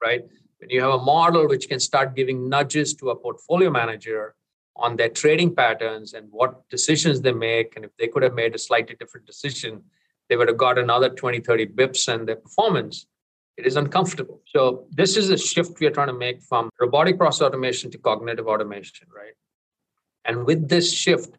right? 0.04 0.24
When 0.58 0.70
you 0.70 0.82
have 0.82 0.96
a 1.00 1.04
model 1.16 1.48
which 1.48 1.70
can 1.70 1.80
start 1.80 2.18
giving 2.18 2.50
nudges 2.50 2.94
to 2.96 3.12
a 3.12 3.16
portfolio 3.16 3.70
manager 3.70 4.36
on 4.76 4.98
their 4.98 5.08
trading 5.08 5.56
patterns 5.56 6.14
and 6.14 6.28
what 6.32 6.70
decisions 6.70 7.22
they 7.22 7.32
make, 7.32 7.78
and 7.78 7.86
if 7.86 7.92
they 7.98 8.10
could 8.10 8.24
have 8.24 8.34
made 8.34 8.54
a 8.54 8.60
slightly 8.60 8.98
different 9.00 9.26
decision, 9.26 9.82
they 10.28 10.36
would 10.36 10.50
have 10.50 10.58
got 10.58 10.78
another 10.78 11.08
20, 11.08 11.40
30 11.40 11.68
bips 11.68 12.14
and 12.14 12.28
their 12.28 12.36
performance. 12.36 13.08
it 13.56 13.66
is 13.66 13.78
uncomfortable. 13.78 14.42
So 14.46 14.86
this 14.92 15.16
is 15.16 15.30
a 15.30 15.38
shift 15.38 15.80
we 15.80 15.88
are 15.88 15.96
trying 15.98 16.14
to 16.16 16.20
make 16.28 16.42
from 16.44 16.70
robotic 16.80 17.18
process 17.18 17.44
automation 17.48 17.90
to 17.92 17.98
cognitive 17.98 18.48
automation, 18.48 19.08
right? 19.16 19.34
And 20.28 20.46
with 20.46 20.68
this 20.68 20.94
shift 20.94 21.38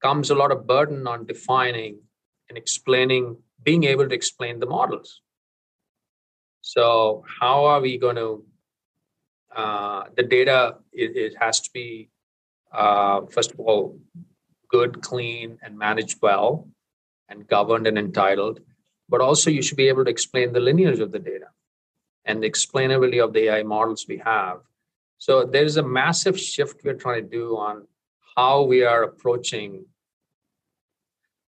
comes 0.00 0.30
a 0.30 0.34
lot 0.34 0.52
of 0.52 0.66
burden 0.66 1.06
on 1.06 1.26
defining 1.26 1.98
and 2.48 2.56
explaining, 2.56 3.36
being 3.62 3.84
able 3.84 4.08
to 4.08 4.14
explain 4.14 4.60
the 4.60 4.66
models. 4.66 5.20
So 6.62 7.24
how 7.40 7.64
are 7.64 7.80
we 7.80 7.98
going 7.98 8.16
to? 8.16 8.44
Uh, 9.54 10.04
the 10.14 10.22
data 10.22 10.76
it, 10.92 11.16
it, 11.16 11.34
has 11.40 11.58
to 11.58 11.70
be 11.72 12.10
uh, 12.70 13.22
first 13.30 13.50
of 13.50 13.58
all 13.58 13.98
good, 14.68 15.00
clean, 15.00 15.58
and 15.62 15.76
managed 15.76 16.18
well, 16.20 16.68
and 17.28 17.48
governed 17.48 17.86
and 17.86 17.98
entitled. 17.98 18.60
But 19.08 19.22
also, 19.22 19.50
you 19.50 19.62
should 19.62 19.78
be 19.78 19.88
able 19.88 20.04
to 20.04 20.10
explain 20.10 20.52
the 20.52 20.60
lineage 20.60 21.00
of 21.00 21.12
the 21.12 21.18
data 21.18 21.46
and 22.26 22.42
the 22.42 22.50
explainability 22.50 23.24
of 23.24 23.32
the 23.32 23.48
AI 23.48 23.62
models 23.62 24.04
we 24.06 24.18
have. 24.18 24.58
So 25.16 25.44
there's 25.44 25.78
a 25.78 25.82
massive 25.82 26.38
shift 26.38 26.84
we're 26.84 26.94
trying 26.94 27.22
to 27.22 27.28
do 27.28 27.56
on 27.56 27.86
how 28.38 28.62
we 28.62 28.84
are 28.84 29.02
approaching 29.02 29.84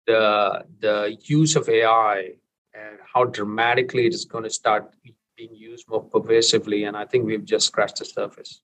the 0.07 0.65
the 0.79 1.15
use 1.21 1.55
of 1.55 1.69
AI 1.69 2.15
and 2.73 2.97
how 3.13 3.23
dramatically 3.23 4.07
it 4.07 4.13
is 4.15 4.25
going 4.25 4.43
to 4.43 4.49
start 4.49 4.83
being 5.37 5.53
used 5.53 5.87
more 5.87 6.03
pervasively. 6.03 6.85
And 6.85 6.97
I 6.97 7.05
think 7.05 7.25
we've 7.25 7.45
just 7.45 7.67
scratched 7.67 7.99
the 7.99 8.05
surface. 8.05 8.63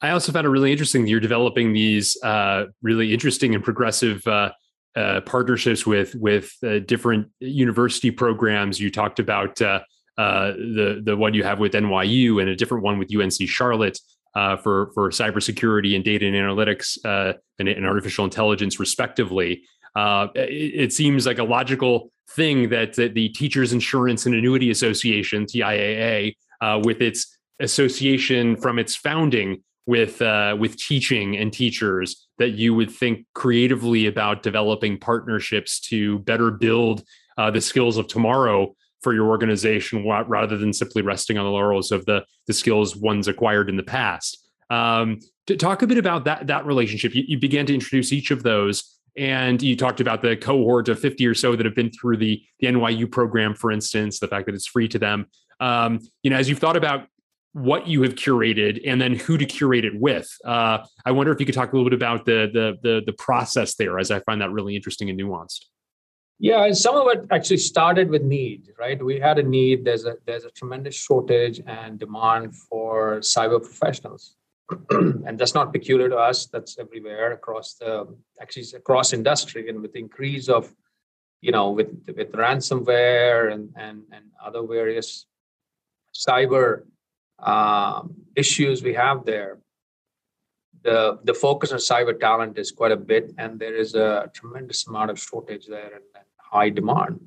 I 0.00 0.10
also 0.10 0.32
found 0.32 0.46
it 0.46 0.50
really 0.50 0.72
interesting 0.72 1.02
that 1.02 1.10
you're 1.10 1.28
developing 1.30 1.74
these 1.74 2.16
uh, 2.22 2.64
really 2.80 3.12
interesting 3.12 3.54
and 3.54 3.62
progressive 3.62 4.26
uh, 4.26 4.52
uh, 4.96 5.20
partnerships 5.20 5.86
with 5.86 6.14
with 6.14 6.50
uh, 6.62 6.78
different 6.78 7.28
university 7.40 8.10
programs. 8.10 8.80
You 8.80 8.90
talked 8.90 9.18
about 9.18 9.60
uh, 9.60 9.80
uh, 10.16 10.52
the 10.52 11.02
the 11.04 11.14
one 11.14 11.34
you 11.34 11.44
have 11.44 11.58
with 11.58 11.72
NYU 11.72 12.40
and 12.40 12.48
a 12.48 12.56
different 12.56 12.84
one 12.84 12.98
with 12.98 13.14
UNC 13.14 13.48
Charlotte 13.48 13.98
uh, 14.34 14.56
for 14.56 14.90
for 14.94 15.10
cybersecurity 15.10 15.94
and 15.94 16.04
data 16.04 16.26
and 16.26 16.34
analytics 16.34 16.98
uh, 17.04 17.34
and, 17.58 17.68
and, 17.68 17.86
artificial 17.86 18.24
intelligence, 18.24 18.80
respectively. 18.80 19.62
Uh, 19.94 20.26
it, 20.34 20.72
it, 20.74 20.92
seems 20.92 21.24
like 21.24 21.38
a 21.38 21.44
logical 21.44 22.10
thing 22.30 22.68
that, 22.68 22.94
that, 22.94 23.14
the 23.14 23.28
Teachers 23.28 23.72
Insurance 23.72 24.26
and 24.26 24.34
Annuity 24.34 24.70
Association 24.70 25.46
(TIAA), 25.46 26.34
uh, 26.60 26.80
with 26.84 27.00
its 27.00 27.38
association 27.60 28.56
from 28.56 28.78
its 28.80 28.96
founding 28.96 29.62
with 29.86 30.20
with 30.58 30.76
teaching 30.78 31.36
and 31.36 31.52
teachers, 31.52 32.26
that 32.38 32.50
you 32.50 32.74
would 32.74 32.90
think 32.90 33.26
creatively 33.34 34.06
about 34.06 34.42
developing 34.42 34.98
partnerships 34.98 35.78
to 35.78 36.18
better 36.20 36.50
build 36.50 37.04
the 37.36 37.60
skills 37.60 37.98
of 37.98 38.08
tomorrow 38.08 38.74
for 39.04 39.14
your 39.14 39.28
organization 39.28 40.04
rather 40.06 40.56
than 40.56 40.72
simply 40.72 41.02
resting 41.02 41.38
on 41.38 41.44
the 41.44 41.50
laurels 41.50 41.92
of 41.92 42.04
the 42.06 42.24
the 42.46 42.52
skills 42.52 42.96
one's 42.96 43.28
acquired 43.28 43.68
in 43.68 43.76
the 43.76 43.82
past. 43.82 44.48
Um, 44.70 45.20
to 45.46 45.56
talk 45.56 45.82
a 45.82 45.86
bit 45.86 45.98
about 45.98 46.24
that 46.24 46.46
that 46.48 46.66
relationship, 46.66 47.14
you, 47.14 47.22
you, 47.28 47.38
began 47.38 47.66
to 47.66 47.74
introduce 47.74 48.12
each 48.12 48.30
of 48.30 48.42
those, 48.42 48.98
and 49.16 49.62
you 49.62 49.76
talked 49.76 50.00
about 50.00 50.22
the 50.22 50.36
cohort 50.36 50.88
of 50.88 50.98
fifty 50.98 51.26
or 51.26 51.34
so 51.34 51.54
that 51.54 51.66
have 51.66 51.74
been 51.74 51.90
through 51.90 52.16
the 52.16 52.42
the 52.60 52.66
NYU 52.66 53.08
program, 53.08 53.54
for 53.54 53.70
instance, 53.70 54.18
the 54.18 54.26
fact 54.26 54.46
that 54.46 54.54
it's 54.54 54.66
free 54.66 54.88
to 54.88 54.98
them. 54.98 55.26
Um, 55.60 56.00
you 56.22 56.30
know, 56.30 56.36
as 56.36 56.48
you've 56.48 56.58
thought 56.58 56.76
about 56.76 57.06
what 57.52 57.86
you 57.86 58.02
have 58.02 58.16
curated 58.16 58.80
and 58.84 59.00
then 59.00 59.14
who 59.14 59.38
to 59.38 59.46
curate 59.46 59.84
it 59.84 59.98
with. 59.98 60.28
Uh, 60.44 60.78
I 61.06 61.12
wonder 61.12 61.32
if 61.32 61.38
you 61.38 61.46
could 61.46 61.54
talk 61.54 61.72
a 61.72 61.76
little 61.76 61.88
bit 61.88 61.94
about 61.94 62.24
the, 62.24 62.50
the 62.52 62.76
the 62.82 63.02
the 63.06 63.12
process 63.12 63.76
there, 63.76 63.98
as 63.98 64.10
I 64.10 64.18
find 64.20 64.40
that 64.40 64.50
really 64.50 64.74
interesting 64.74 65.08
and 65.08 65.18
nuanced. 65.18 65.64
Yeah, 66.38 66.64
and 66.64 66.76
some 66.76 66.96
of 66.96 67.06
it 67.08 67.26
actually 67.30 67.58
started 67.58 68.10
with 68.10 68.22
need, 68.22 68.72
right? 68.78 69.02
We 69.02 69.20
had 69.20 69.38
a 69.38 69.42
need. 69.42 69.84
There's 69.84 70.04
a 70.04 70.16
there's 70.26 70.44
a 70.44 70.50
tremendous 70.50 70.94
shortage 70.94 71.60
and 71.66 71.98
demand 71.98 72.56
for 72.56 73.20
cyber 73.20 73.62
professionals, 73.62 74.36
and 74.90 75.38
that's 75.38 75.54
not 75.54 75.72
peculiar 75.72 76.08
to 76.08 76.16
us. 76.16 76.46
That's 76.46 76.76
everywhere 76.78 77.32
across 77.32 77.74
the 77.74 78.08
actually 78.40 78.66
across 78.74 79.12
industry, 79.12 79.68
and 79.68 79.80
with 79.80 79.94
increase 79.94 80.48
of, 80.48 80.74
you 81.40 81.52
know, 81.52 81.70
with 81.70 81.90
with 82.16 82.32
ransomware 82.32 83.52
and 83.52 83.70
and 83.76 84.02
and 84.10 84.24
other 84.44 84.66
various 84.66 85.26
cyber 86.12 86.82
um, 87.38 88.14
issues 88.34 88.82
we 88.82 88.94
have 88.94 89.24
there, 89.24 89.58
the 90.84 91.18
the 91.24 91.34
focus 91.34 91.72
on 91.72 91.78
cyber 91.78 92.18
talent 92.18 92.58
is 92.58 92.70
quite 92.70 92.92
a 92.92 92.96
bit, 92.96 93.34
and 93.38 93.58
there 93.58 93.74
is 93.74 93.94
a 93.94 94.30
tremendous 94.34 94.86
amount 94.86 95.10
of 95.10 95.18
shortage 95.18 95.66
there 95.66 95.92
and, 95.96 96.04
and 96.14 96.24
high 96.38 96.68
demand. 96.68 97.20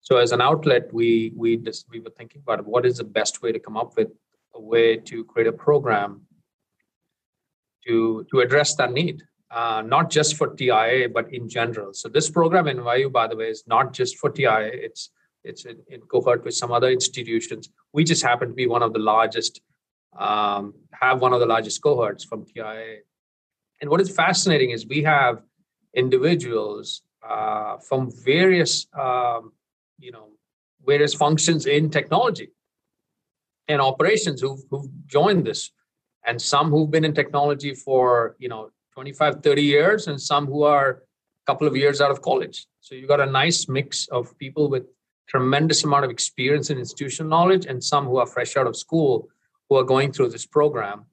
So 0.00 0.16
as 0.16 0.32
an 0.32 0.40
outlet, 0.40 0.92
we 0.92 1.32
we 1.36 1.56
just 1.56 1.88
we 1.88 2.00
were 2.00 2.10
thinking 2.10 2.42
about 2.42 2.66
what 2.66 2.84
is 2.84 2.98
the 2.98 3.04
best 3.04 3.42
way 3.42 3.52
to 3.52 3.60
come 3.60 3.76
up 3.76 3.96
with 3.96 4.08
a 4.54 4.60
way 4.60 4.96
to 4.96 5.24
create 5.24 5.46
a 5.46 5.52
program 5.52 6.22
to 7.86 8.26
to 8.30 8.40
address 8.40 8.74
that 8.74 8.92
need, 8.92 9.22
uh, 9.52 9.82
not 9.86 10.10
just 10.10 10.36
for 10.36 10.48
TIA 10.48 11.08
but 11.08 11.32
in 11.32 11.48
general. 11.48 11.94
So 11.94 12.08
this 12.08 12.28
program 12.28 12.66
in 12.66 12.78
NYU, 12.78 13.12
by 13.12 13.28
the 13.28 13.36
way, 13.36 13.50
is 13.50 13.62
not 13.68 13.92
just 13.92 14.18
for 14.18 14.30
TIA. 14.30 14.70
It's 14.72 15.10
it's 15.44 15.64
in, 15.64 15.78
in 15.88 16.00
cohort 16.02 16.44
with 16.44 16.54
some 16.54 16.72
other 16.72 16.90
institutions. 16.90 17.70
We 17.92 18.02
just 18.02 18.22
happen 18.22 18.48
to 18.48 18.54
be 18.54 18.66
one 18.66 18.82
of 18.82 18.92
the 18.92 18.98
largest 18.98 19.60
um, 20.18 20.74
have 20.92 21.20
one 21.20 21.32
of 21.32 21.40
the 21.40 21.46
largest 21.46 21.82
cohorts 21.82 22.24
from 22.24 22.44
TIA. 22.44 22.98
And 23.80 23.90
what 23.90 24.00
is 24.00 24.10
fascinating 24.14 24.70
is 24.70 24.86
we 24.86 25.02
have 25.02 25.42
individuals 25.94 27.02
uh, 27.26 27.78
from 27.78 28.10
various, 28.24 28.86
um, 28.98 29.52
you 29.98 30.12
know, 30.12 30.28
various 30.84 31.14
functions 31.14 31.66
in 31.66 31.90
technology 31.90 32.50
and 33.70 33.80
operations 33.80 34.40
who've, 34.40 34.62
who've 34.70 34.90
joined 35.06 35.46
this, 35.46 35.70
and 36.26 36.40
some 36.40 36.70
who've 36.70 36.90
been 36.90 37.04
in 37.04 37.14
technology 37.14 37.74
for 37.74 38.36
you 38.38 38.48
know 38.48 38.70
25, 38.94 39.42
30 39.42 39.62
years, 39.62 40.06
and 40.08 40.20
some 40.20 40.46
who 40.46 40.64
are 40.64 40.90
a 40.90 41.46
couple 41.46 41.66
of 41.66 41.76
years 41.76 42.00
out 42.00 42.10
of 42.10 42.20
college. 42.20 42.66
So 42.80 42.94
you 42.94 43.06
got 43.06 43.20
a 43.20 43.26
nice 43.26 43.68
mix 43.68 44.08
of 44.08 44.36
people 44.38 44.68
with 44.68 44.84
tremendous 45.28 45.84
amount 45.84 46.04
of 46.04 46.10
experience 46.10 46.70
and 46.70 46.78
institutional 46.78 47.30
knowledge, 47.30 47.66
and 47.66 47.82
some 47.82 48.06
who 48.06 48.18
are 48.18 48.26
fresh 48.26 48.56
out 48.56 48.66
of 48.66 48.76
school 48.76 49.28
who 49.70 49.76
are 49.76 49.84
going 49.84 50.12
through 50.12 50.28
this 50.28 50.44
program. 50.44 51.06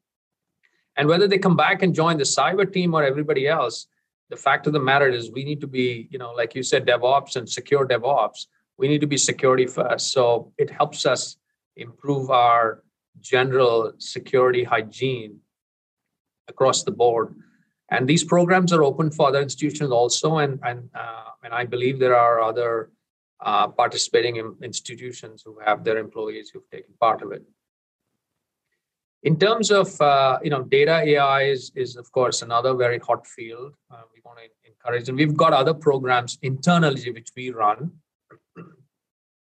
And 0.98 1.08
whether 1.08 1.28
they 1.28 1.38
come 1.38 1.56
back 1.56 1.84
and 1.84 1.94
join 1.94 2.18
the 2.18 2.24
cyber 2.24 2.72
team 2.72 2.96
or 2.96 3.04
everybody 3.04 3.48
else, 3.48 3.88
the 4.30 4.36
fact 4.36 4.66
of 4.66 4.74
the 4.74 4.80
matter 4.80 5.08
is 5.08 5.32
we 5.32 5.46
need 5.46 5.62
to 5.62 5.68
be, 5.68 6.08
you 6.10 6.18
know, 6.18 6.32
like 6.32 6.56
you 6.56 6.64
said, 6.64 6.86
DevOps 6.86 7.36
and 7.36 7.48
secure 7.48 7.88
DevOps. 7.88 8.48
We 8.78 8.88
need 8.88 9.02
to 9.02 9.08
be 9.08 9.18
security 9.18 9.68
first. 9.68 10.12
So 10.12 10.52
it 10.58 10.72
helps 10.72 11.06
us 11.06 11.38
improve 11.76 12.32
our 12.32 12.84
general 13.20 13.94
security 14.00 14.64
hygiene 14.64 15.40
across 16.48 16.84
the 16.84 16.92
board. 16.92 17.36
And 17.90 18.08
these 18.08 18.24
programs 18.24 18.74
are 18.74 18.84
open 18.84 19.12
for 19.12 19.28
other 19.28 19.42
institutions 19.42 19.92
also, 19.92 20.40
and 20.40 20.60
and 20.64 20.90
uh, 20.94 21.30
and 21.44 21.54
I 21.54 21.64
believe 21.64 22.00
there 22.00 22.18
are 22.18 22.42
other 22.42 22.92
uh, 23.40 23.70
participating 23.70 24.36
in 24.36 24.56
institutions 24.62 25.42
who 25.46 25.58
have 25.66 25.86
their 25.86 25.98
employees 25.98 26.50
who've 26.50 26.70
taken 26.70 26.94
part 27.00 27.22
of 27.22 27.32
it. 27.32 27.44
In 29.24 29.38
terms 29.40 29.72
of 29.72 30.00
uh, 30.00 30.40
you 30.44 30.50
know 30.50 30.64
data 30.64 31.02
AI 31.04 31.44
is, 31.44 31.72
is 31.76 31.96
of 31.96 32.12
course 32.12 32.42
another 32.42 32.74
very 32.76 33.00
hot 33.00 33.26
field. 33.26 33.74
Uh, 33.92 34.02
we 34.14 34.22
want 34.24 34.40
to 34.40 34.70
encourage, 34.70 35.10
and 35.10 35.18
we've 35.18 35.36
got 35.36 35.54
other 35.54 35.74
programs 35.74 36.38
internally 36.42 37.12
which 37.12 37.30
we 37.36 37.50
run, 37.50 37.92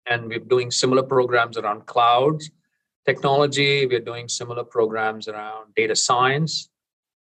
and 0.06 0.28
we're 0.28 0.38
doing 0.38 0.70
similar 0.70 1.02
programs 1.02 1.58
around 1.58 1.86
clouds 1.86 2.50
technology. 3.04 3.86
We're 3.86 4.00
doing 4.00 4.28
similar 4.28 4.64
programs 4.64 5.28
around 5.28 5.74
data 5.74 5.96
science, 5.96 6.68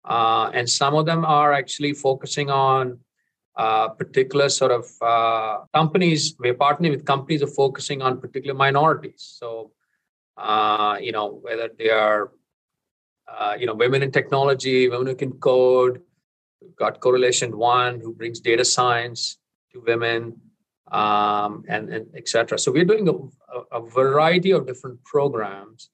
uh, 0.05 0.51
and 0.53 0.69
some 0.69 0.95
of 0.95 1.07
them 1.07 1.25
are 1.25 1.53
actually 1.53 1.93
focusing 1.93 2.51
on 2.51 2.99
uh, 3.57 3.89
particular 3.89 4.49
sort 4.49 4.73
of 4.73 4.85
uh, 5.01 5.65
companies. 5.75 6.35
We're 6.39 6.55
partnering 6.55 6.91
with 6.91 7.05
companies 7.05 7.43
are 7.43 7.47
focusing 7.47 8.03
on 8.03 8.21
particular 8.21 8.55
minorities. 8.55 9.37
So 9.39 9.73
uh, 10.37 10.99
you 11.01 11.13
know, 11.13 11.27
whether 11.43 11.71
they 11.79 11.91
are, 11.91 12.33
uh, 13.29 13.55
you 13.59 13.67
know, 13.67 13.75
women 13.75 14.03
in 14.03 14.11
technology, 14.11 14.89
women 14.89 15.07
who 15.07 15.15
can 15.15 15.33
code. 15.33 16.03
We've 16.61 16.77
got 16.77 17.01
Correlation 17.01 17.57
One, 17.57 18.01
who 18.01 18.15
brings 18.15 18.41
data 18.41 18.65
science 18.65 19.39
to 19.73 19.83
women, 19.87 20.41
um, 20.91 21.65
and, 21.69 21.93
and 21.93 22.07
etc. 22.17 22.59
So 22.59 22.73
we're 22.73 22.85
doing 22.85 23.09
a, 23.09 23.79
a 23.79 23.81
variety 23.81 24.53
of 24.53 24.67
different 24.67 25.03
programs 25.05 25.91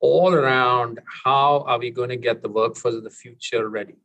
all 0.00 0.34
around 0.34 1.00
how 1.24 1.64
are 1.66 1.78
we 1.78 1.90
going 1.90 2.10
to 2.10 2.16
get 2.16 2.42
the 2.42 2.48
workforce 2.48 2.94
of 2.94 3.04
the 3.04 3.10
future 3.10 3.68
ready. 3.68 3.96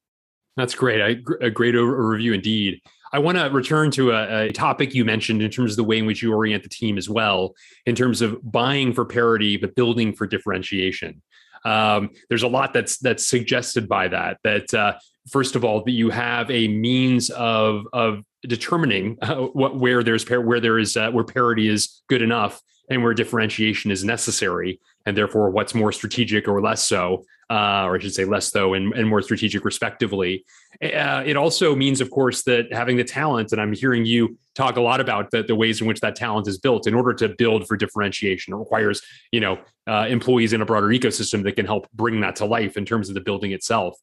That's 0.57 0.75
great. 0.75 1.01
I, 1.01 1.17
a 1.45 1.49
great 1.49 1.75
overview 1.75 2.33
indeed. 2.33 2.81
I 3.13 3.19
want 3.19 3.37
to 3.37 3.45
return 3.45 3.91
to 3.91 4.11
a, 4.11 4.45
a, 4.45 4.51
topic 4.51 4.95
you 4.95 5.03
mentioned 5.03 5.41
in 5.41 5.51
terms 5.51 5.71
of 5.71 5.77
the 5.77 5.83
way 5.83 5.97
in 5.97 6.05
which 6.05 6.21
you 6.21 6.33
orient 6.33 6.63
the 6.63 6.69
team 6.69 6.97
as 6.97 7.09
well, 7.09 7.55
in 7.85 7.95
terms 7.95 8.21
of 8.21 8.39
buying 8.49 8.93
for 8.93 9.05
parity 9.05 9.57
but 9.57 9.75
building 9.75 10.13
for 10.13 10.25
differentiation. 10.25 11.21
Um, 11.65 12.11
there's 12.29 12.43
a 12.43 12.47
lot 12.47 12.73
that's 12.73 12.97
that's 12.97 13.27
suggested 13.27 13.87
by 13.87 14.07
that. 14.07 14.37
That 14.43 14.73
uh, 14.73 14.93
first 15.29 15.55
of 15.55 15.63
all, 15.63 15.83
that 15.83 15.91
you 15.91 16.09
have 16.09 16.49
a 16.49 16.67
means 16.67 17.29
of 17.29 17.85
of 17.93 18.23
determining 18.43 19.17
uh, 19.21 19.35
what 19.35 19.77
where 19.77 20.03
there's 20.03 20.25
par- 20.25 20.41
where 20.41 20.59
there 20.59 20.79
is 20.79 20.97
uh, 20.97 21.11
where 21.11 21.23
parity 21.23 21.67
is 21.67 22.01
good 22.07 22.21
enough, 22.21 22.61
and 22.89 23.03
where 23.03 23.13
differentiation 23.13 23.91
is 23.91 24.03
necessary, 24.03 24.79
and 25.05 25.15
therefore 25.15 25.49
what's 25.49 25.75
more 25.75 25.91
strategic 25.91 26.47
or 26.47 26.61
less 26.61 26.87
so, 26.87 27.25
uh, 27.51 27.83
or 27.83 27.97
I 27.97 27.99
should 27.99 28.13
say 28.13 28.23
less 28.23 28.49
so 28.49 28.75
and, 28.75 28.93
and 28.93 29.09
more 29.09 29.21
strategic, 29.21 29.65
respectively. 29.65 30.45
Uh, 30.81 31.21
it 31.25 31.35
also 31.35 31.75
means, 31.75 31.99
of 31.99 32.09
course, 32.09 32.43
that 32.43 32.71
having 32.71 32.95
the 32.95 33.03
talent, 33.03 33.51
and 33.51 33.59
I'm 33.59 33.73
hearing 33.73 34.05
you 34.05 34.37
talk 34.55 34.77
a 34.77 34.81
lot 34.81 35.01
about 35.01 35.31
the, 35.31 35.43
the 35.43 35.53
ways 35.53 35.81
in 35.81 35.87
which 35.87 35.99
that 35.99 36.15
talent 36.15 36.47
is 36.47 36.57
built. 36.57 36.87
In 36.87 36.93
order 36.93 37.13
to 37.15 37.27
build 37.27 37.67
for 37.67 37.75
differentiation, 37.75 38.53
it 38.53 38.57
requires 38.57 39.01
you 39.33 39.41
know 39.41 39.59
uh, 39.85 40.05
employees 40.07 40.53
in 40.53 40.61
a 40.61 40.65
broader 40.65 40.87
ecosystem 40.87 41.43
that 41.43 41.57
can 41.57 41.65
help 41.65 41.91
bring 41.91 42.21
that 42.21 42.37
to 42.37 42.45
life 42.45 42.77
in 42.77 42.85
terms 42.85 43.09
of 43.09 43.15
the 43.15 43.21
building 43.21 43.51
itself. 43.51 43.97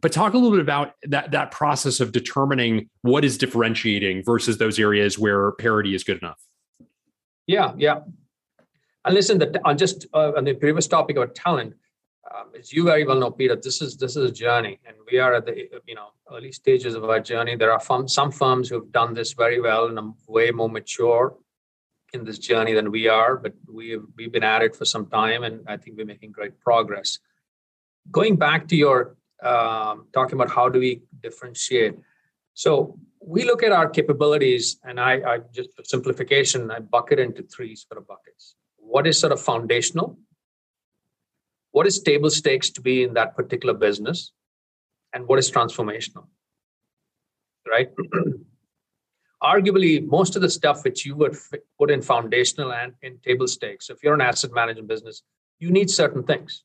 But 0.00 0.12
talk 0.12 0.34
a 0.34 0.36
little 0.36 0.52
bit 0.52 0.60
about 0.60 0.92
that 1.08 1.32
that 1.32 1.50
process 1.50 1.98
of 1.98 2.12
determining 2.12 2.88
what 3.00 3.24
is 3.24 3.36
differentiating 3.36 4.22
versus 4.24 4.58
those 4.58 4.78
areas 4.78 5.18
where 5.18 5.50
parity 5.52 5.96
is 5.96 6.04
good 6.04 6.18
enough. 6.18 6.40
Yeah, 7.48 7.72
yeah. 7.76 8.02
And 9.04 9.12
listen, 9.12 9.38
that 9.38 9.60
on 9.64 9.76
just 9.76 10.06
uh, 10.14 10.30
on 10.36 10.44
the 10.44 10.54
previous 10.54 10.86
topic 10.86 11.16
about 11.16 11.34
talent, 11.34 11.74
um, 12.34 12.48
as 12.58 12.72
you 12.72 12.84
very 12.84 13.04
well 13.04 13.18
know, 13.18 13.30
Peter, 13.30 13.56
this 13.56 13.82
is 13.82 13.96
this 13.96 14.16
is 14.16 14.30
a 14.30 14.32
journey, 14.32 14.78
and 14.86 14.96
we 15.10 15.18
are 15.18 15.34
at 15.34 15.46
the 15.46 15.68
you 15.86 15.94
know 15.94 16.08
early 16.30 16.52
stages 16.52 16.94
of 16.94 17.04
our 17.04 17.20
journey. 17.20 17.56
There 17.56 17.72
are 17.72 17.80
firm, 17.80 18.08
some 18.08 18.30
firms 18.30 18.68
who 18.68 18.76
have 18.76 18.92
done 18.92 19.14
this 19.14 19.32
very 19.32 19.60
well 19.60 19.86
and 19.86 19.98
are 19.98 20.14
way 20.26 20.50
more 20.50 20.68
mature 20.68 21.36
in 22.12 22.24
this 22.24 22.38
journey 22.38 22.74
than 22.74 22.90
we 22.90 23.08
are, 23.08 23.36
but 23.36 23.54
we've 23.70 24.04
we've 24.16 24.32
been 24.32 24.44
at 24.44 24.62
it 24.62 24.76
for 24.76 24.84
some 24.84 25.06
time, 25.06 25.42
and 25.44 25.60
I 25.66 25.76
think 25.76 25.96
we're 25.96 26.06
making 26.06 26.32
great 26.32 26.58
progress. 26.60 27.18
Going 28.10 28.36
back 28.36 28.68
to 28.68 28.76
your 28.76 29.16
um, 29.42 30.06
talking 30.12 30.34
about 30.34 30.50
how 30.50 30.68
do 30.68 30.78
we 30.78 31.02
differentiate, 31.20 31.98
so 32.54 32.98
we 33.20 33.44
look 33.44 33.62
at 33.62 33.72
our 33.72 33.88
capabilities, 33.88 34.78
and 34.84 34.98
I, 35.00 35.12
I 35.26 35.38
just 35.52 35.74
for 35.76 35.84
simplification, 35.84 36.70
I 36.70 36.80
bucket 36.80 37.18
into 37.18 37.42
three 37.42 37.76
sort 37.76 37.98
of 37.98 38.06
buckets. 38.06 38.54
What 38.76 39.06
is 39.06 39.18
sort 39.18 39.32
of 39.32 39.40
foundational? 39.40 40.18
What 41.72 41.86
is 41.86 42.00
table 42.00 42.30
stakes 42.30 42.70
to 42.70 42.80
be 42.80 43.02
in 43.02 43.14
that 43.14 43.34
particular 43.34 43.74
business 43.74 44.32
and 45.12 45.26
what 45.26 45.38
is 45.38 45.50
transformational 45.50 46.26
right? 47.68 47.90
Arguably 49.42 50.06
most 50.06 50.36
of 50.36 50.42
the 50.42 50.50
stuff 50.50 50.84
which 50.84 51.04
you 51.04 51.16
would 51.16 51.36
put 51.78 51.90
in 51.90 52.00
foundational 52.00 52.72
and 52.72 52.92
in 53.02 53.18
table 53.18 53.48
stakes 53.48 53.90
if 53.90 54.02
you're 54.02 54.14
an 54.14 54.20
asset 54.20 54.52
management 54.52 54.88
business 54.88 55.22
you 55.58 55.70
need 55.70 55.90
certain 55.90 56.22
things. 56.22 56.64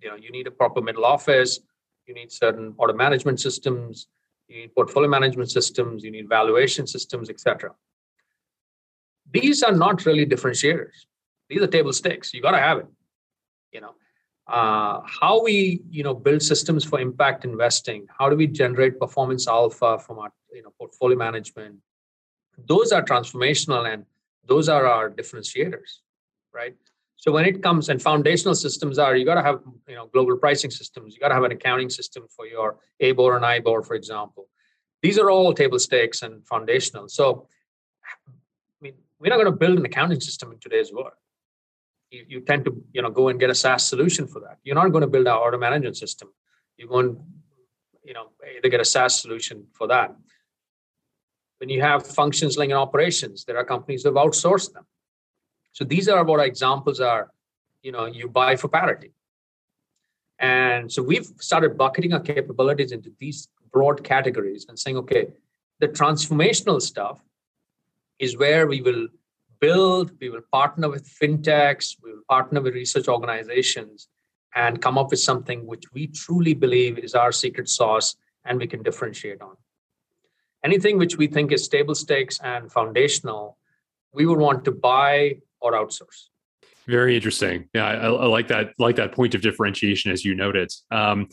You 0.00 0.10
know 0.10 0.16
you 0.16 0.30
need 0.30 0.46
a 0.46 0.50
proper 0.50 0.80
middle 0.80 1.04
office 1.04 1.60
you 2.06 2.14
need 2.14 2.30
certain 2.30 2.74
order 2.78 2.94
management 2.94 3.40
systems 3.40 4.08
you 4.48 4.60
need 4.60 4.74
portfolio 4.74 5.08
management 5.08 5.50
systems 5.50 6.04
you 6.04 6.10
need 6.10 6.28
valuation 6.28 6.86
systems 6.86 7.28
etc 7.30 7.72
these 9.32 9.64
are 9.64 9.72
not 9.72 10.06
really 10.06 10.24
differentiators. 10.24 11.06
These 11.48 11.60
are 11.60 11.66
table 11.66 11.92
stakes. 11.92 12.32
You 12.32 12.40
got 12.40 12.52
to 12.52 12.58
have 12.58 12.78
it 12.78 12.86
you 13.72 13.80
know 13.80 13.94
uh, 14.48 15.00
how 15.06 15.42
we 15.42 15.82
you 15.90 16.02
know 16.02 16.14
build 16.14 16.42
systems 16.42 16.84
for 16.84 17.00
impact 17.00 17.44
investing 17.44 18.06
how 18.16 18.30
do 18.30 18.36
we 18.36 18.46
generate 18.46 18.98
performance 19.00 19.48
alpha 19.48 19.98
from 19.98 20.18
our 20.18 20.32
you 20.52 20.62
know 20.62 20.72
portfolio 20.78 21.16
management? 21.16 21.76
Those 22.66 22.92
are 22.92 23.02
transformational 23.02 23.92
and 23.92 24.06
those 24.46 24.68
are 24.68 24.86
our 24.86 25.10
differentiators 25.10 26.00
right? 26.56 26.74
So 27.16 27.32
when 27.32 27.44
it 27.44 27.62
comes 27.62 27.88
and 27.88 28.00
foundational 28.00 28.54
systems 28.54 28.98
are 28.98 29.16
you 29.16 29.24
got 29.24 29.34
to 29.34 29.42
have 29.42 29.60
you 29.88 29.94
know 29.94 30.06
global 30.06 30.36
pricing 30.36 30.70
systems 30.70 31.14
you 31.14 31.20
got 31.20 31.28
to 31.28 31.34
have 31.34 31.44
an 31.44 31.52
accounting 31.52 31.90
system 31.90 32.26
for 32.34 32.46
your 32.46 32.78
abor 33.02 33.36
and 33.36 33.44
ibor 33.44 33.84
for 33.86 33.94
example. 33.94 34.48
These 35.02 35.18
are 35.18 35.30
all 35.30 35.52
table 35.52 35.78
stakes 35.78 36.22
and 36.22 36.46
foundational. 36.46 37.08
So 37.08 37.48
i 38.06 38.78
mean 38.80 38.94
we're 39.18 39.30
not 39.30 39.36
going 39.36 39.52
to 39.52 39.60
build 39.64 39.78
an 39.78 39.84
accounting 39.84 40.20
system 40.20 40.52
in 40.52 40.58
today's 40.58 40.92
world 40.92 41.18
you, 42.16 42.24
you 42.28 42.40
tend 42.40 42.64
to 42.64 42.72
you 42.92 43.02
know 43.02 43.10
go 43.10 43.28
and 43.28 43.38
get 43.38 43.50
a 43.50 43.54
SaaS 43.54 43.84
solution 43.86 44.26
for 44.26 44.40
that. 44.40 44.58
You're 44.64 44.74
not 44.74 44.88
going 44.88 45.02
to 45.02 45.12
build 45.14 45.26
our 45.26 45.40
order 45.40 45.58
management 45.58 45.96
system. 45.96 46.28
You're 46.76 46.88
going, 46.88 47.10
you 48.04 48.14
know, 48.14 48.26
either 48.56 48.68
get 48.68 48.80
a 48.80 48.84
SaaS 48.84 49.20
solution 49.20 49.66
for 49.72 49.86
that. 49.88 50.14
When 51.58 51.68
you 51.68 51.80
have 51.80 52.06
functions 52.06 52.56
like 52.58 52.70
in 52.70 52.76
operations, 52.76 53.44
there 53.44 53.56
are 53.56 53.64
companies 53.64 54.02
that 54.02 54.10
have 54.10 54.24
outsourced 54.24 54.72
them. 54.74 54.86
So 55.72 55.84
these 55.84 56.08
are 56.08 56.22
what 56.24 56.40
our 56.40 56.46
examples 56.46 57.00
are. 57.00 57.30
You 57.82 57.92
know, 57.92 58.06
you 58.06 58.28
buy 58.28 58.56
for 58.56 58.68
parity. 58.68 59.12
And 60.38 60.92
so 60.92 61.02
we've 61.02 61.30
started 61.40 61.78
bucketing 61.78 62.12
our 62.12 62.20
capabilities 62.20 62.92
into 62.92 63.10
these 63.18 63.48
broad 63.72 64.04
categories 64.04 64.66
and 64.68 64.78
saying, 64.78 64.96
okay, 64.98 65.28
the 65.80 65.88
transformational 65.88 66.80
stuff 66.80 67.20
is 68.18 68.36
where 68.36 68.66
we 68.66 68.82
will 68.82 69.08
build, 69.60 70.12
we 70.20 70.30
will 70.30 70.42
partner 70.52 70.88
with 70.88 71.08
fintechs, 71.08 71.96
we 72.02 72.12
will 72.12 72.22
partner 72.28 72.60
with 72.60 72.74
research 72.74 73.08
organizations 73.08 74.08
and 74.54 74.80
come 74.80 74.96
up 74.98 75.10
with 75.10 75.20
something 75.20 75.66
which 75.66 75.84
we 75.92 76.06
truly 76.06 76.54
believe 76.54 76.98
is 76.98 77.14
our 77.14 77.32
secret 77.32 77.68
sauce 77.68 78.16
and 78.44 78.58
we 78.58 78.66
can 78.66 78.82
differentiate 78.82 79.42
on. 79.42 79.56
Anything 80.64 80.98
which 80.98 81.16
we 81.16 81.26
think 81.26 81.52
is 81.52 81.68
table 81.68 81.94
stakes 81.94 82.40
and 82.42 82.72
foundational, 82.72 83.58
we 84.12 84.26
would 84.26 84.38
want 84.38 84.64
to 84.64 84.72
buy 84.72 85.36
or 85.60 85.72
outsource. 85.72 86.28
Very 86.86 87.16
interesting. 87.16 87.68
Yeah, 87.74 87.86
I, 87.86 88.06
I 88.06 88.26
like 88.26 88.48
that. 88.48 88.72
Like 88.78 88.96
that 88.96 89.12
point 89.12 89.34
of 89.34 89.42
differentiation, 89.42 90.12
as 90.12 90.24
you 90.24 90.34
noted. 90.34 90.72
Um, 90.90 91.28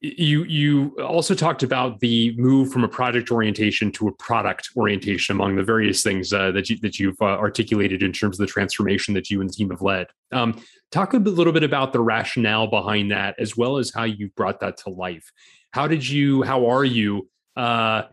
you 0.00 0.44
you 0.44 0.96
also 1.04 1.34
talked 1.34 1.62
about 1.62 2.00
the 2.00 2.34
move 2.38 2.72
from 2.72 2.84
a 2.84 2.88
project 2.88 3.30
orientation 3.30 3.92
to 3.92 4.08
a 4.08 4.12
product 4.12 4.70
orientation 4.74 5.36
among 5.36 5.56
the 5.56 5.62
various 5.62 6.02
things 6.02 6.32
uh, 6.32 6.50
that 6.52 6.70
you 6.70 6.78
that 6.78 6.98
you've 6.98 7.20
uh, 7.20 7.24
articulated 7.24 8.02
in 8.02 8.10
terms 8.12 8.40
of 8.40 8.46
the 8.46 8.50
transformation 8.50 9.12
that 9.12 9.28
you 9.28 9.40
and 9.40 9.50
the 9.50 9.54
team 9.54 9.70
have 9.70 9.82
led. 9.82 10.06
Um, 10.32 10.60
talk 10.90 11.12
a 11.12 11.18
little 11.18 11.52
bit 11.52 11.62
about 11.62 11.92
the 11.92 12.00
rationale 12.00 12.66
behind 12.66 13.10
that, 13.10 13.34
as 13.38 13.58
well 13.58 13.76
as 13.76 13.92
how 13.94 14.04
you 14.04 14.30
brought 14.36 14.60
that 14.60 14.78
to 14.78 14.90
life. 14.90 15.30
How 15.72 15.86
did 15.86 16.08
you? 16.08 16.42
How 16.42 16.70
are 16.70 16.84
you 16.84 17.28
uh, 17.56 18.04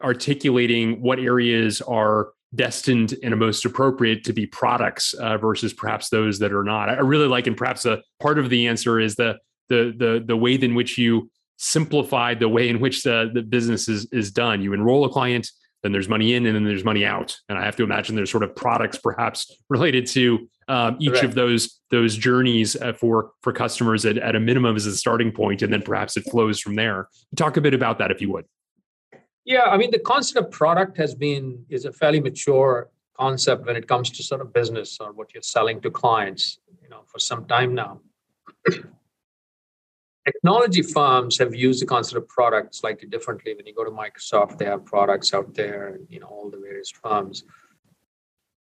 articulating 0.00 1.02
what 1.02 1.18
areas 1.18 1.82
are 1.82 2.28
destined 2.54 3.16
and 3.24 3.36
most 3.36 3.64
appropriate 3.64 4.22
to 4.22 4.32
be 4.32 4.46
products 4.46 5.14
uh, 5.14 5.36
versus 5.36 5.72
perhaps 5.72 6.10
those 6.10 6.38
that 6.38 6.52
are 6.52 6.62
not? 6.62 6.90
I 6.90 7.00
really 7.00 7.26
like, 7.26 7.48
and 7.48 7.56
perhaps 7.56 7.86
a 7.86 8.04
part 8.20 8.38
of 8.38 8.50
the 8.50 8.68
answer 8.68 9.00
is 9.00 9.16
the 9.16 9.38
the 9.68 9.94
the 9.96 10.24
the 10.26 10.36
way 10.36 10.54
in 10.54 10.74
which 10.74 10.98
you 10.98 11.30
simplify 11.56 12.34
the 12.34 12.48
way 12.48 12.68
in 12.68 12.80
which 12.80 13.02
the, 13.02 13.30
the 13.32 13.42
business 13.42 13.88
is, 13.88 14.06
is 14.12 14.30
done. 14.30 14.60
You 14.60 14.72
enroll 14.72 15.04
a 15.04 15.08
client, 15.08 15.50
then 15.82 15.92
there's 15.92 16.08
money 16.08 16.34
in, 16.34 16.46
and 16.46 16.54
then 16.54 16.64
there's 16.64 16.84
money 16.84 17.04
out. 17.04 17.36
And 17.48 17.58
I 17.58 17.64
have 17.64 17.76
to 17.76 17.82
imagine 17.82 18.16
there's 18.16 18.30
sort 18.30 18.42
of 18.42 18.56
products 18.56 18.98
perhaps 18.98 19.54
related 19.68 20.06
to 20.08 20.48
um, 20.66 20.96
each 20.98 21.22
of 21.22 21.34
those 21.34 21.80
those 21.90 22.16
journeys 22.16 22.74
uh, 22.76 22.94
for 22.94 23.32
for 23.42 23.52
customers 23.52 24.06
at, 24.06 24.16
at 24.16 24.34
a 24.34 24.40
minimum 24.40 24.76
as 24.76 24.86
a 24.86 24.96
starting 24.96 25.30
point, 25.30 25.60
and 25.62 25.72
then 25.72 25.82
perhaps 25.82 26.16
it 26.16 26.24
flows 26.30 26.58
from 26.58 26.74
there. 26.74 27.08
Talk 27.36 27.58
a 27.58 27.60
bit 27.60 27.74
about 27.74 27.98
that 27.98 28.10
if 28.10 28.22
you 28.22 28.32
would. 28.32 28.46
Yeah, 29.44 29.64
I 29.64 29.76
mean 29.76 29.90
the 29.90 29.98
concept 29.98 30.46
of 30.46 30.50
product 30.50 30.96
has 30.96 31.14
been 31.14 31.66
is 31.68 31.84
a 31.84 31.92
fairly 31.92 32.20
mature 32.20 32.88
concept 33.18 33.66
when 33.66 33.76
it 33.76 33.86
comes 33.86 34.10
to 34.10 34.22
sort 34.22 34.40
of 34.40 34.54
business 34.54 34.96
or 35.00 35.12
what 35.12 35.34
you're 35.34 35.42
selling 35.42 35.82
to 35.82 35.90
clients. 35.90 36.58
You 36.82 36.88
know, 36.88 37.02
for 37.06 37.18
some 37.18 37.44
time 37.44 37.74
now 37.74 38.00
technology 40.24 40.82
firms 40.82 41.38
have 41.38 41.54
used 41.54 41.82
the 41.82 41.86
concept 41.86 42.16
of 42.16 42.28
product 42.28 42.74
slightly 42.74 43.08
differently. 43.08 43.54
When 43.54 43.66
you 43.66 43.74
go 43.74 43.84
to 43.84 43.90
Microsoft, 43.90 44.58
they 44.58 44.64
have 44.64 44.84
products 44.84 45.34
out 45.34 45.54
there, 45.54 45.98
you 46.08 46.20
know, 46.20 46.26
all 46.26 46.50
the 46.50 46.58
various 46.58 46.90
firms. 46.90 47.44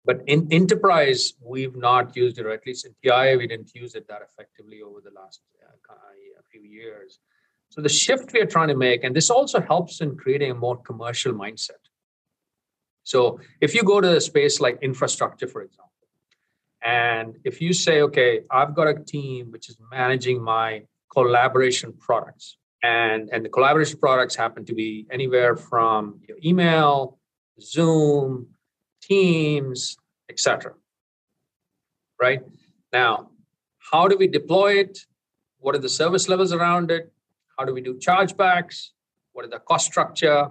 But 0.05 0.23
in 0.27 0.47
enterprise, 0.53 1.35
we've 1.40 1.75
not 1.75 2.14
used 2.16 2.38
it, 2.38 2.47
or 2.47 2.51
at 2.51 2.66
least 2.66 2.87
in 2.87 2.95
TI, 3.03 3.37
we 3.37 3.47
didn't 3.47 3.75
use 3.75 3.95
it 3.95 4.07
that 4.09 4.23
effectively 4.23 4.81
over 4.81 5.01
the 5.01 5.11
last 5.11 5.40
uh, 5.62 5.97
few 6.51 6.62
years. 6.62 7.19
So 7.71 7.81
the 7.81 7.88
shift 7.88 8.33
we 8.33 8.40
are 8.40 8.47
trying 8.47 8.69
to 8.69 8.77
make, 8.77 9.05
and 9.05 9.14
this 9.14 9.31
also 9.31 9.61
helps 9.61 10.01
in 10.01 10.16
creating 10.16 10.51
a 10.51 10.55
more 10.55 10.77
commercial 10.77 11.33
mindset. 11.33 11.83
So 13.03 13.40
if 13.61 13.75
you 13.75 13.83
go 13.83 14.01
to 14.01 14.16
a 14.16 14.21
space 14.21 14.61
like 14.61 14.79
infrastructure, 14.83 15.47
for 15.47 15.62
example, 15.62 15.92
and 16.83 17.37
if 17.45 17.61
you 17.61 17.73
say, 17.73 18.03
okay, 18.03 18.42
I've 18.51 18.75
got 18.75 18.88
a 18.88 18.95
team 18.95 19.51
which 19.51 19.69
is 19.69 19.77
managing 19.90 20.42
my 20.42 20.83
collaboration 21.17 21.95
products. 21.99 22.59
And, 22.83 23.31
and 23.33 23.45
the 23.45 23.49
collaboration 23.49 23.99
products 23.99 24.37
happen 24.37 24.65
to 24.67 24.75
be 24.75 25.07
anywhere 25.11 25.57
from 25.57 26.21
email, 26.45 27.19
Zoom, 27.61 28.49
Teams, 29.03 29.97
etc. 30.29 30.73
Right? 32.21 32.43
Now, 32.93 33.31
how 33.91 34.09
do 34.09 34.17
we 34.17 34.27
deploy 34.27 34.81
it? 34.81 34.99
What 35.59 35.75
are 35.75 35.79
the 35.79 35.89
service 35.89 36.29
levels 36.29 36.53
around 36.53 36.91
it? 36.91 37.13
How 37.57 37.65
do 37.65 37.73
we 37.73 37.81
do 37.81 37.95
chargebacks? 37.95 38.91
What 39.33 39.45
is 39.45 39.51
the 39.51 39.61
cost 39.61 39.87
structure, 39.87 40.51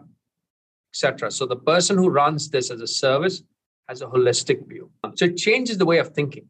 etc. 0.91 1.32
So 1.32 1.45
the 1.45 1.58
person 1.58 1.97
who 1.97 2.10
runs 2.10 2.49
this 2.49 2.71
as 2.71 2.82
a 2.82 2.88
service 2.88 3.43
has 3.88 4.01
a 4.01 4.08
holistic 4.08 4.67
view. 4.67 4.89
So 5.15 5.25
it 5.25 5.38
changes 5.38 5.78
the 5.78 5.86
way 5.86 5.99
of 5.99 6.10
thinking. 6.10 6.49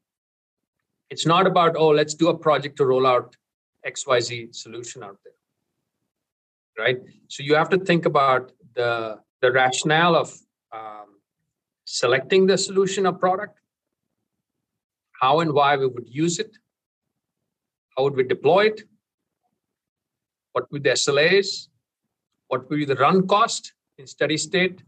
It's 1.10 1.26
not 1.26 1.48
about, 1.48 1.76
oh, 1.76 1.90
let's 1.90 2.14
do 2.14 2.30
a 2.30 2.38
project 2.38 2.78
to 2.78 2.86
roll 2.86 3.06
out 3.06 3.36
xyz 3.86 4.56
solution 4.56 5.04
out 5.04 5.18
there 5.24 6.86
right 6.86 7.00
so 7.28 7.44
you 7.44 7.56
have 7.56 7.70
to 7.70 7.78
think 7.78 8.06
about 8.06 8.52
the 8.76 9.20
the 9.42 9.52
rationale 9.52 10.16
of 10.16 10.34
um, 10.72 11.10
selecting 11.86 12.46
the 12.46 12.58
solution 12.58 13.06
or 13.06 13.14
product 13.14 13.60
how 15.22 15.40
and 15.40 15.54
why 15.54 15.76
we 15.78 15.88
would 15.88 16.08
use 16.08 16.40
it, 16.40 16.58
how 17.96 18.04
would 18.04 18.16
we 18.16 18.24
deploy 18.24 18.66
it, 18.66 18.84
what 20.54 20.72
would 20.72 20.84
the 20.84 20.92
SLAs, 20.92 21.68
what 22.48 22.70
would 22.70 22.80
be 22.80 22.86
the 22.86 22.96
run 22.96 23.28
cost 23.28 23.74
in 23.98 24.08
steady 24.08 24.38
state, 24.38 24.84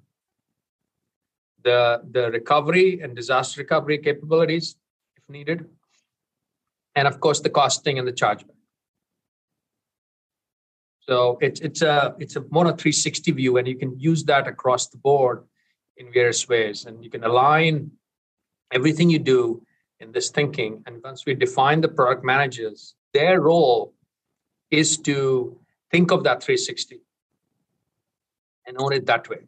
the, 1.63 2.01
the 2.11 2.29
recovery 2.31 3.01
and 3.01 3.15
disaster 3.15 3.61
recovery 3.61 3.97
capabilities 3.97 4.75
if 5.15 5.23
needed, 5.29 5.65
and 6.95 7.07
of 7.07 7.19
course 7.19 7.39
the 7.39 7.49
costing 7.49 7.99
and 7.99 8.07
the 8.07 8.13
chargeback. 8.13 8.56
So 11.07 11.37
it's 11.41 11.61
it's 11.61 11.81
a 11.81 12.15
it's 12.19 12.35
a 12.35 12.41
a 12.41 12.43
360 12.43 13.31
view, 13.31 13.57
and 13.57 13.67
you 13.67 13.77
can 13.77 13.97
use 13.99 14.25
that 14.25 14.47
across 14.47 14.87
the 14.87 14.97
board 14.97 15.43
in 15.95 16.11
various 16.11 16.47
ways, 16.47 16.85
and 16.85 17.03
you 17.03 17.09
can 17.09 17.23
align 17.23 17.91
everything 18.73 19.09
you 19.09 19.19
do 19.19 19.61
in 19.99 20.11
this 20.11 20.29
thinking. 20.29 20.83
And 20.85 21.01
once 21.03 21.25
we 21.25 21.33
define 21.33 21.81
the 21.81 21.87
product 21.87 22.23
managers, 22.25 22.95
their 23.13 23.39
role 23.39 23.93
is 24.69 24.97
to 24.99 25.57
think 25.91 26.11
of 26.11 26.23
that 26.25 26.43
360 26.43 26.99
and 28.65 28.75
own 28.77 28.91
it 28.91 29.05
that 29.05 29.29
way. 29.29 29.39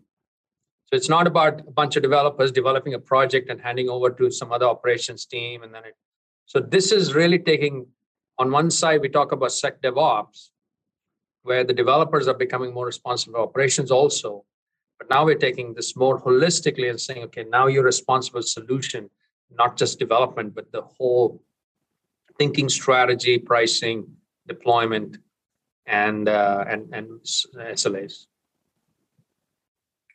So 0.86 0.96
it's 0.96 1.10
not 1.10 1.28
about 1.28 1.60
a 1.60 1.72
bunch 1.72 1.98
of 1.98 2.04
developers 2.04 2.52
developing 2.52 2.94
a 2.94 3.00
project 3.00 3.50
and 3.50 3.60
handing 3.62 3.90
over 3.90 4.10
to 4.10 4.32
some 4.32 4.52
other 4.54 4.66
operations 4.66 5.26
team, 5.26 5.64
and 5.64 5.74
then 5.74 5.84
it. 5.84 5.96
So 6.46 6.60
this 6.62 6.92
is 6.94 7.14
really 7.14 7.40
taking. 7.40 7.88
On 8.40 8.50
one 8.50 8.72
side, 8.72 9.02
we 9.02 9.10
talk 9.10 9.34
about 9.34 9.52
Sec 9.52 9.82
DevOps, 9.82 10.52
where 11.44 11.64
the 11.64 11.74
developers 11.74 12.28
are 12.28 12.34
becoming 12.34 12.74
more 12.74 12.86
responsible 12.86 13.36
for 13.36 13.42
operations 13.42 13.92
also. 13.92 14.46
But 14.98 15.10
now 15.10 15.26
we're 15.26 15.36
taking 15.36 15.74
this 15.74 15.96
more 15.96 16.20
holistically 16.22 16.90
and 16.90 17.00
saying, 17.00 17.24
okay, 17.24 17.46
now 17.50 17.68
you're 17.68 17.84
responsible 17.84 18.42
solution, 18.42 19.10
not 19.50 19.78
just 19.78 19.98
development, 19.98 20.54
but 20.54 20.72
the 20.72 20.82
whole 20.82 21.42
thinking 22.38 22.70
strategy, 22.70 23.38
pricing, 23.38 24.06
deployment, 24.48 25.18
and 25.86 26.28
uh, 26.28 26.66
and 26.68 26.94
and 26.94 27.22
SLAs. 27.22 28.26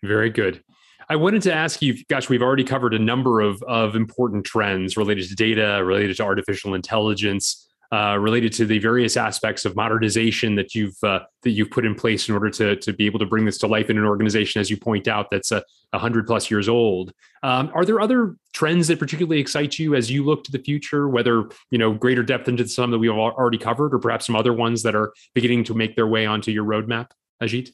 Very 0.02 0.30
good. 0.30 0.62
I 1.08 1.16
wanted 1.16 1.42
to 1.42 1.52
ask 1.52 1.82
you, 1.82 2.02
gosh, 2.08 2.28
we've 2.28 2.42
already 2.42 2.64
covered 2.64 2.94
a 2.94 2.98
number 2.98 3.40
of, 3.40 3.62
of 3.64 3.94
important 3.94 4.46
trends 4.46 4.96
related 4.96 5.28
to 5.28 5.34
data, 5.34 5.82
related 5.84 6.16
to 6.16 6.24
artificial 6.24 6.74
intelligence 6.74 7.68
uh, 7.94 8.16
related 8.18 8.52
to 8.52 8.66
the 8.66 8.80
various 8.80 9.16
aspects 9.16 9.64
of 9.64 9.76
modernization 9.76 10.56
that 10.56 10.74
you've 10.74 10.96
uh, 11.04 11.20
that 11.42 11.50
you've 11.50 11.70
put 11.70 11.84
in 11.84 11.94
place 11.94 12.28
in 12.28 12.34
order 12.34 12.50
to 12.50 12.74
to 12.74 12.92
be 12.92 13.06
able 13.06 13.20
to 13.20 13.26
bring 13.26 13.44
this 13.44 13.56
to 13.58 13.68
life 13.68 13.88
in 13.88 13.96
an 13.96 14.04
organization, 14.04 14.60
as 14.60 14.68
you 14.68 14.76
point 14.76 15.06
out, 15.06 15.30
that's 15.30 15.52
a 15.52 15.62
hundred 15.92 16.26
plus 16.26 16.50
years 16.50 16.68
old. 16.68 17.12
Um, 17.44 17.70
are 17.72 17.84
there 17.84 18.00
other 18.00 18.34
trends 18.52 18.88
that 18.88 18.98
particularly 18.98 19.38
excite 19.38 19.78
you 19.78 19.94
as 19.94 20.10
you 20.10 20.24
look 20.24 20.42
to 20.42 20.50
the 20.50 20.58
future? 20.58 21.08
Whether 21.08 21.44
you 21.70 21.78
know 21.78 21.92
greater 21.92 22.24
depth 22.24 22.48
into 22.48 22.66
some 22.66 22.90
that 22.90 22.98
we've 22.98 23.12
already 23.12 23.58
covered, 23.58 23.94
or 23.94 24.00
perhaps 24.00 24.26
some 24.26 24.34
other 24.34 24.52
ones 24.52 24.82
that 24.82 24.96
are 24.96 25.12
beginning 25.32 25.62
to 25.64 25.74
make 25.74 25.94
their 25.94 26.08
way 26.08 26.26
onto 26.26 26.50
your 26.50 26.64
roadmap, 26.64 27.12
Ajit? 27.40 27.70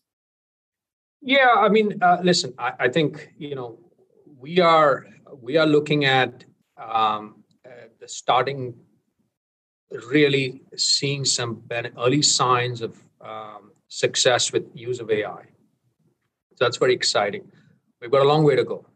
Yeah, 1.23 1.55
I 1.57 1.71
mean, 1.71 1.99
uh, 2.03 2.19
listen, 2.23 2.53
I, 2.59 2.73
I, 2.79 2.89
think 2.91 3.33
you 3.39 3.55
know 3.55 3.79
we 4.39 4.61
are 4.61 5.07
we 5.41 5.57
are 5.57 5.67
looking 5.67 6.05
at 6.05 6.45
um, 6.77 7.43
uh, 7.65 7.89
the 7.99 8.09
starting 8.09 8.75
really 9.91 10.63
seeing 10.77 11.25
some 11.25 11.63
early 11.99 12.23
signs 12.23 12.81
of 12.81 12.99
um, 13.21 13.73
success 13.89 14.53
with 14.53 14.65
use 14.75 15.01
of 15.01 15.11
AI. 15.11 15.43
So 16.55 16.65
that's 16.65 16.77
very 16.77 16.95
exciting. 16.95 17.51
We've 18.01 18.11
got 18.11 18.23
a 18.23 18.29
long 18.29 18.45
way 18.45 18.57
to 18.57 18.65
go. 18.65 18.87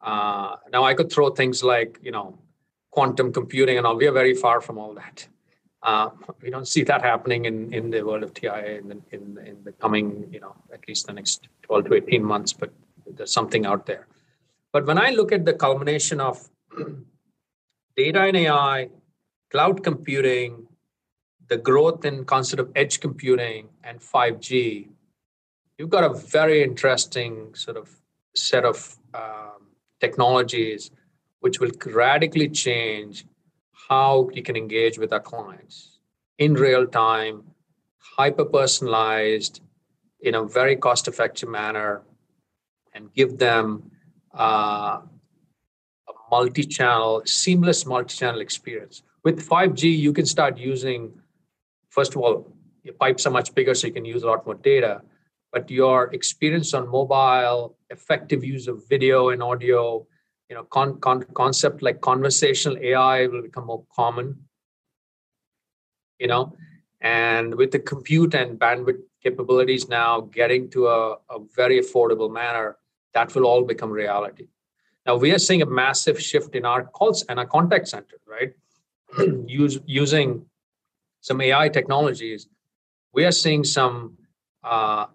Uh, 0.00 0.56
now 0.72 0.84
I 0.84 0.94
could 0.94 1.10
throw 1.10 1.30
things 1.30 1.64
like 1.64 1.98
you 2.02 2.12
know 2.12 2.38
quantum 2.90 3.32
computing 3.32 3.78
and 3.78 3.86
all. 3.86 3.96
We 3.96 4.06
are 4.06 4.12
very 4.12 4.34
far 4.34 4.60
from 4.60 4.78
all 4.78 4.94
that. 4.94 5.28
Uh, 5.82 6.10
we 6.42 6.50
don't 6.50 6.66
see 6.66 6.82
that 6.82 7.02
happening 7.02 7.44
in, 7.44 7.72
in 7.72 7.90
the 7.90 8.02
world 8.02 8.22
of 8.22 8.32
TIAA 8.32 8.80
in 8.80 8.88
the, 8.88 8.98
in, 9.10 9.38
in 9.46 9.64
the 9.64 9.72
coming, 9.72 10.26
you 10.32 10.40
know, 10.40 10.56
at 10.72 10.80
least 10.88 11.06
the 11.06 11.12
next 11.12 11.46
12 11.62 11.84
to 11.84 11.94
18 11.94 12.24
months, 12.24 12.52
but 12.52 12.72
there's 13.06 13.30
something 13.30 13.66
out 13.66 13.86
there. 13.86 14.08
But 14.72 14.86
when 14.86 14.98
I 14.98 15.10
look 15.10 15.30
at 15.30 15.44
the 15.44 15.52
culmination 15.52 16.20
of 16.20 16.48
data 17.96 18.22
and 18.22 18.36
AI 18.36 18.88
cloud 19.56 19.82
computing, 19.82 20.66
the 21.48 21.56
growth 21.56 22.04
in 22.04 22.26
concept 22.26 22.60
of 22.60 22.68
edge 22.76 23.00
computing 23.00 23.70
and 23.82 23.98
5G, 24.00 24.88
you've 25.78 25.88
got 25.88 26.04
a 26.04 26.12
very 26.12 26.62
interesting 26.62 27.54
sort 27.54 27.78
of 27.78 27.88
set 28.34 28.66
of 28.66 28.98
um, 29.14 29.60
technologies 29.98 30.90
which 31.40 31.58
will 31.58 31.70
radically 31.86 32.50
change 32.50 33.24
how 33.88 34.28
you 34.34 34.42
can 34.42 34.56
engage 34.56 34.98
with 34.98 35.10
our 35.10 35.24
clients 35.32 36.00
in 36.36 36.52
real 36.52 36.86
time, 36.86 37.42
hyper 38.18 38.44
personalized, 38.44 39.62
in 40.20 40.34
a 40.34 40.44
very 40.44 40.76
cost 40.76 41.08
effective 41.08 41.48
manner, 41.48 42.02
and 42.92 43.10
give 43.14 43.38
them 43.38 43.90
uh, 44.38 45.00
a 46.10 46.12
multi 46.30 46.64
channel, 46.64 47.22
seamless 47.24 47.86
multi 47.86 48.14
channel 48.14 48.42
experience 48.42 49.02
with 49.26 49.44
5G, 49.44 49.82
you 49.98 50.12
can 50.12 50.24
start 50.24 50.56
using, 50.56 51.12
first 51.90 52.14
of 52.14 52.20
all, 52.22 52.46
your 52.84 52.94
pipes 52.94 53.26
are 53.26 53.32
much 53.32 53.52
bigger, 53.56 53.74
so 53.74 53.88
you 53.88 53.92
can 53.92 54.04
use 54.04 54.22
a 54.22 54.26
lot 54.28 54.46
more 54.46 54.54
data. 54.54 55.02
But 55.52 55.68
your 55.68 56.14
experience 56.14 56.72
on 56.74 56.88
mobile, 56.88 57.76
effective 57.90 58.44
use 58.44 58.68
of 58.68 58.88
video 58.88 59.30
and 59.30 59.42
audio, 59.42 60.06
you 60.48 60.54
know, 60.54 60.62
con- 60.62 61.00
con- 61.00 61.26
concept 61.34 61.82
like 61.82 62.00
conversational 62.00 62.78
AI 62.78 63.26
will 63.26 63.42
become 63.42 63.66
more 63.66 63.82
common. 63.92 64.44
You 66.20 66.28
know, 66.28 66.56
and 67.00 67.56
with 67.56 67.72
the 67.72 67.80
compute 67.80 68.32
and 68.34 68.60
bandwidth 68.60 69.02
capabilities 69.24 69.88
now 69.88 70.20
getting 70.20 70.70
to 70.70 70.86
a, 70.86 71.14
a 71.30 71.38
very 71.56 71.80
affordable 71.80 72.32
manner, 72.32 72.76
that 73.12 73.34
will 73.34 73.44
all 73.44 73.64
become 73.64 73.90
reality. 73.90 74.46
Now 75.04 75.16
we 75.16 75.32
are 75.32 75.40
seeing 75.40 75.62
a 75.62 75.66
massive 75.66 76.22
shift 76.22 76.54
in 76.54 76.64
our 76.64 76.84
calls 76.84 77.24
and 77.24 77.40
our 77.40 77.46
contact 77.46 77.88
center, 77.88 78.18
right? 78.24 78.52
use, 79.46 79.78
using 79.86 80.46
some 81.20 81.40
AI 81.40 81.68
technologies, 81.68 82.48
we 83.12 83.24
are 83.24 83.32
seeing 83.32 83.64
some 83.64 84.16
uh, 84.62 85.06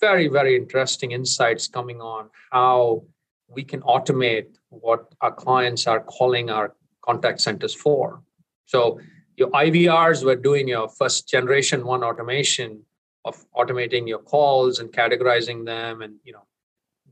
very, 0.00 0.28
very 0.28 0.56
interesting 0.56 1.12
insights 1.12 1.68
coming 1.68 2.00
on 2.00 2.30
how 2.50 3.02
we 3.48 3.64
can 3.64 3.80
automate 3.82 4.46
what 4.68 5.12
our 5.20 5.32
clients 5.32 5.86
are 5.86 6.00
calling 6.00 6.50
our 6.50 6.74
contact 7.04 7.40
centers 7.40 7.74
for. 7.74 8.22
So 8.66 9.00
your 9.36 9.50
IVRs 9.50 10.24
were 10.24 10.36
doing 10.36 10.68
your 10.68 10.88
first 10.88 11.28
generation 11.28 11.84
one 11.84 12.04
automation 12.04 12.82
of 13.24 13.44
automating 13.52 14.06
your 14.06 14.20
calls 14.20 14.78
and 14.78 14.92
categorizing 14.92 15.66
them 15.66 16.02
and 16.02 16.14
you 16.24 16.32
know 16.32 16.46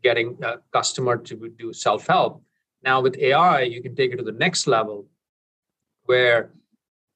getting 0.02 0.38
a 0.42 0.58
customer 0.72 1.16
to 1.16 1.52
do 1.58 1.72
self-help. 1.72 2.42
Now 2.82 3.00
with 3.00 3.18
AI, 3.18 3.62
you 3.62 3.82
can 3.82 3.96
take 3.96 4.12
it 4.12 4.16
to 4.16 4.22
the 4.22 4.32
next 4.32 4.66
level 4.66 5.06
where 6.08 6.50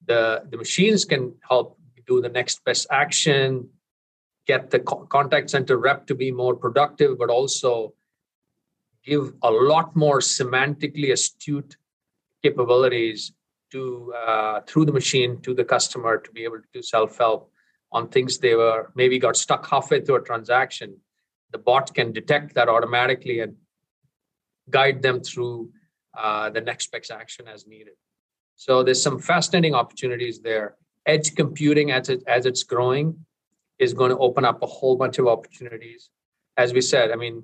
the, 0.06 0.44
the 0.50 0.58
machines 0.58 1.04
can 1.06 1.34
help 1.48 1.78
do 2.06 2.20
the 2.20 2.28
next 2.28 2.62
best 2.64 2.86
action, 2.90 3.68
get 4.46 4.70
the 4.70 4.80
co- 4.80 5.06
contact 5.06 5.48
center 5.48 5.78
rep 5.78 6.06
to 6.06 6.14
be 6.14 6.30
more 6.30 6.54
productive, 6.54 7.18
but 7.18 7.30
also 7.30 7.94
give 9.02 9.32
a 9.42 9.50
lot 9.50 9.96
more 9.96 10.18
semantically 10.18 11.10
astute 11.10 11.76
capabilities 12.42 13.32
to 13.70 14.12
uh, 14.26 14.60
through 14.66 14.84
the 14.84 14.92
machine 14.92 15.40
to 15.40 15.54
the 15.54 15.64
customer 15.64 16.18
to 16.18 16.30
be 16.32 16.44
able 16.44 16.58
to 16.58 16.68
do 16.74 16.82
self-help 16.82 17.50
on 17.92 18.08
things 18.08 18.38
they 18.38 18.54
were 18.54 18.92
maybe 18.94 19.18
got 19.18 19.36
stuck 19.36 19.66
halfway 19.68 20.00
through 20.02 20.16
a 20.16 20.22
transaction. 20.22 20.94
The 21.52 21.58
bot 21.58 21.94
can 21.94 22.12
detect 22.12 22.54
that 22.56 22.68
automatically 22.68 23.40
and 23.40 23.56
guide 24.68 25.00
them 25.00 25.20
through 25.20 25.70
uh, 26.16 26.50
the 26.50 26.60
next 26.60 26.92
best 26.92 27.10
action 27.10 27.48
as 27.48 27.66
needed 27.66 27.94
so 28.64 28.84
there's 28.84 29.02
some 29.02 29.18
fascinating 29.18 29.74
opportunities 29.74 30.38
there. 30.38 30.76
Edge 31.04 31.34
computing, 31.34 31.90
as 31.90 32.08
it 32.08 32.22
as 32.28 32.46
it's 32.46 32.62
growing, 32.62 33.26
is 33.80 33.92
going 33.92 34.10
to 34.10 34.18
open 34.18 34.44
up 34.44 34.62
a 34.62 34.66
whole 34.66 34.94
bunch 34.94 35.18
of 35.18 35.26
opportunities. 35.26 36.10
As 36.56 36.72
we 36.72 36.80
said, 36.80 37.10
I 37.10 37.16
mean, 37.16 37.42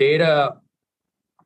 data. 0.00 0.56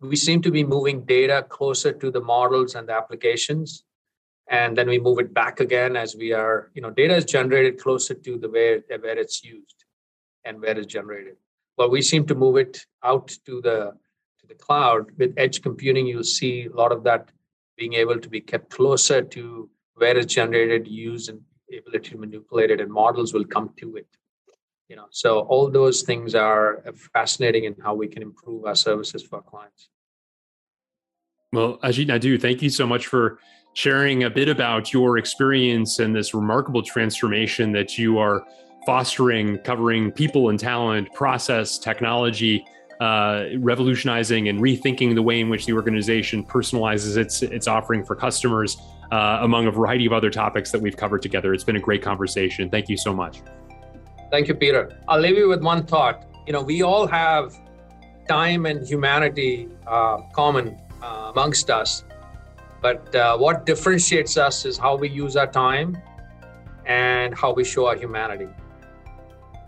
We 0.00 0.16
seem 0.16 0.40
to 0.42 0.50
be 0.50 0.64
moving 0.64 1.04
data 1.04 1.44
closer 1.46 1.92
to 1.92 2.10
the 2.10 2.22
models 2.22 2.74
and 2.74 2.88
the 2.88 2.94
applications, 2.94 3.84
and 4.48 4.78
then 4.78 4.88
we 4.88 4.98
move 4.98 5.18
it 5.18 5.34
back 5.34 5.60
again 5.60 5.94
as 5.94 6.16
we 6.16 6.32
are. 6.32 6.70
You 6.72 6.80
know, 6.80 6.90
data 6.90 7.14
is 7.14 7.26
generated 7.26 7.78
closer 7.78 8.14
to 8.14 8.38
the 8.38 8.48
where 8.48 8.80
where 9.02 9.18
it's 9.18 9.44
used 9.44 9.84
and 10.46 10.58
where 10.58 10.78
it's 10.78 10.86
generated. 10.86 11.36
But 11.76 11.90
we 11.90 12.00
seem 12.00 12.24
to 12.28 12.34
move 12.34 12.56
it 12.56 12.86
out 13.04 13.28
to 13.44 13.60
the 13.60 13.78
to 14.40 14.46
the 14.48 14.54
cloud 14.54 15.10
with 15.18 15.34
edge 15.36 15.60
computing. 15.60 16.06
You'll 16.06 16.32
see 16.40 16.64
a 16.64 16.74
lot 16.74 16.92
of 16.92 17.04
that 17.04 17.30
being 17.76 17.94
able 17.94 18.18
to 18.18 18.28
be 18.28 18.40
kept 18.40 18.70
closer 18.70 19.22
to 19.22 19.68
where 19.94 20.16
it's 20.16 20.32
generated, 20.32 20.86
used, 20.88 21.28
and 21.28 21.40
ability 21.76 22.10
to 22.10 22.18
manipulate 22.18 22.70
it, 22.70 22.80
and 22.80 22.90
models 22.90 23.32
will 23.32 23.44
come 23.44 23.70
to 23.78 23.96
it. 23.96 24.06
You 24.88 24.96
know, 24.96 25.06
so 25.10 25.40
all 25.40 25.70
those 25.70 26.02
things 26.02 26.34
are 26.34 26.82
fascinating 27.14 27.64
in 27.64 27.74
how 27.82 27.94
we 27.94 28.08
can 28.08 28.22
improve 28.22 28.66
our 28.66 28.74
services 28.74 29.22
for 29.22 29.36
our 29.36 29.42
clients. 29.42 29.88
Well, 31.52 31.78
Ajit 31.78 32.06
Naidu, 32.06 32.38
thank 32.38 32.62
you 32.62 32.70
so 32.70 32.86
much 32.86 33.06
for 33.06 33.38
sharing 33.74 34.24
a 34.24 34.30
bit 34.30 34.48
about 34.48 34.92
your 34.92 35.16
experience 35.16 35.98
and 35.98 36.14
this 36.14 36.34
remarkable 36.34 36.82
transformation 36.82 37.72
that 37.72 37.96
you 37.96 38.18
are 38.18 38.42
fostering, 38.84 39.58
covering 39.58 40.10
people 40.10 40.50
and 40.50 40.58
talent, 40.58 41.12
process, 41.14 41.78
technology, 41.78 42.64
uh, 43.02 43.48
revolutionizing 43.58 44.48
and 44.48 44.60
rethinking 44.60 45.12
the 45.16 45.22
way 45.22 45.40
in 45.40 45.48
which 45.48 45.66
the 45.66 45.72
organization 45.72 46.44
personalizes 46.44 47.16
its 47.16 47.42
its 47.42 47.66
offering 47.66 48.04
for 48.04 48.14
customers, 48.14 48.70
uh, 49.10 49.38
among 49.48 49.66
a 49.66 49.72
variety 49.72 50.06
of 50.06 50.12
other 50.12 50.30
topics 50.30 50.70
that 50.70 50.80
we've 50.80 50.96
covered 50.96 51.20
together. 51.20 51.52
It's 51.52 51.64
been 51.64 51.80
a 51.84 51.86
great 51.88 52.02
conversation. 52.10 52.70
Thank 52.70 52.88
you 52.88 52.96
so 52.96 53.12
much. 53.12 53.42
Thank 54.30 54.46
you, 54.46 54.54
Peter. 54.54 54.82
I'll 55.08 55.18
leave 55.18 55.36
you 55.36 55.48
with 55.48 55.62
one 55.62 55.84
thought. 55.84 56.16
You 56.46 56.52
know, 56.52 56.62
we 56.62 56.82
all 56.82 57.08
have 57.08 57.44
time 58.28 58.66
and 58.66 58.86
humanity 58.86 59.68
uh, 59.84 60.18
common 60.32 60.78
uh, 61.02 61.32
amongst 61.34 61.70
us. 61.70 62.04
But 62.80 63.12
uh, 63.16 63.36
what 63.36 63.66
differentiates 63.66 64.36
us 64.36 64.64
is 64.64 64.78
how 64.78 64.94
we 64.94 65.08
use 65.08 65.34
our 65.34 65.50
time 65.50 65.98
and 66.86 67.34
how 67.34 67.52
we 67.52 67.64
show 67.64 67.86
our 67.86 67.96
humanity. 67.96 68.50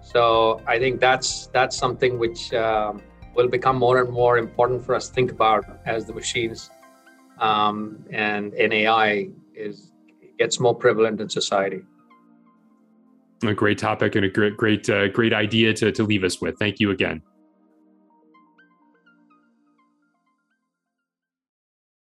So 0.02 0.60
I 0.68 0.78
think 0.78 1.00
that's 1.00 1.48
that's 1.56 1.76
something 1.76 2.12
which 2.24 2.54
um, 2.54 3.02
will 3.34 3.48
become 3.48 3.76
more 3.76 4.00
and 4.00 4.10
more 4.10 4.38
important 4.38 4.84
for 4.84 4.94
us 4.94 5.08
to 5.08 5.14
think 5.14 5.30
about 5.30 5.64
as 5.86 6.06
the 6.06 6.12
machines 6.12 6.70
um, 7.38 8.04
and, 8.10 8.54
and 8.54 8.72
AI 8.72 9.28
is 9.54 9.90
gets 10.38 10.58
more 10.58 10.74
prevalent 10.74 11.20
in 11.20 11.28
society. 11.28 11.80
A 13.44 13.54
great 13.54 13.78
topic 13.78 14.16
and 14.16 14.24
a 14.24 14.28
great 14.28 14.56
great 14.56 14.88
uh, 14.88 15.08
great 15.08 15.32
idea 15.32 15.72
to 15.74 15.92
to 15.92 16.02
leave 16.02 16.24
us 16.24 16.40
with. 16.40 16.58
Thank 16.58 16.80
you 16.80 16.90
again. 16.90 17.22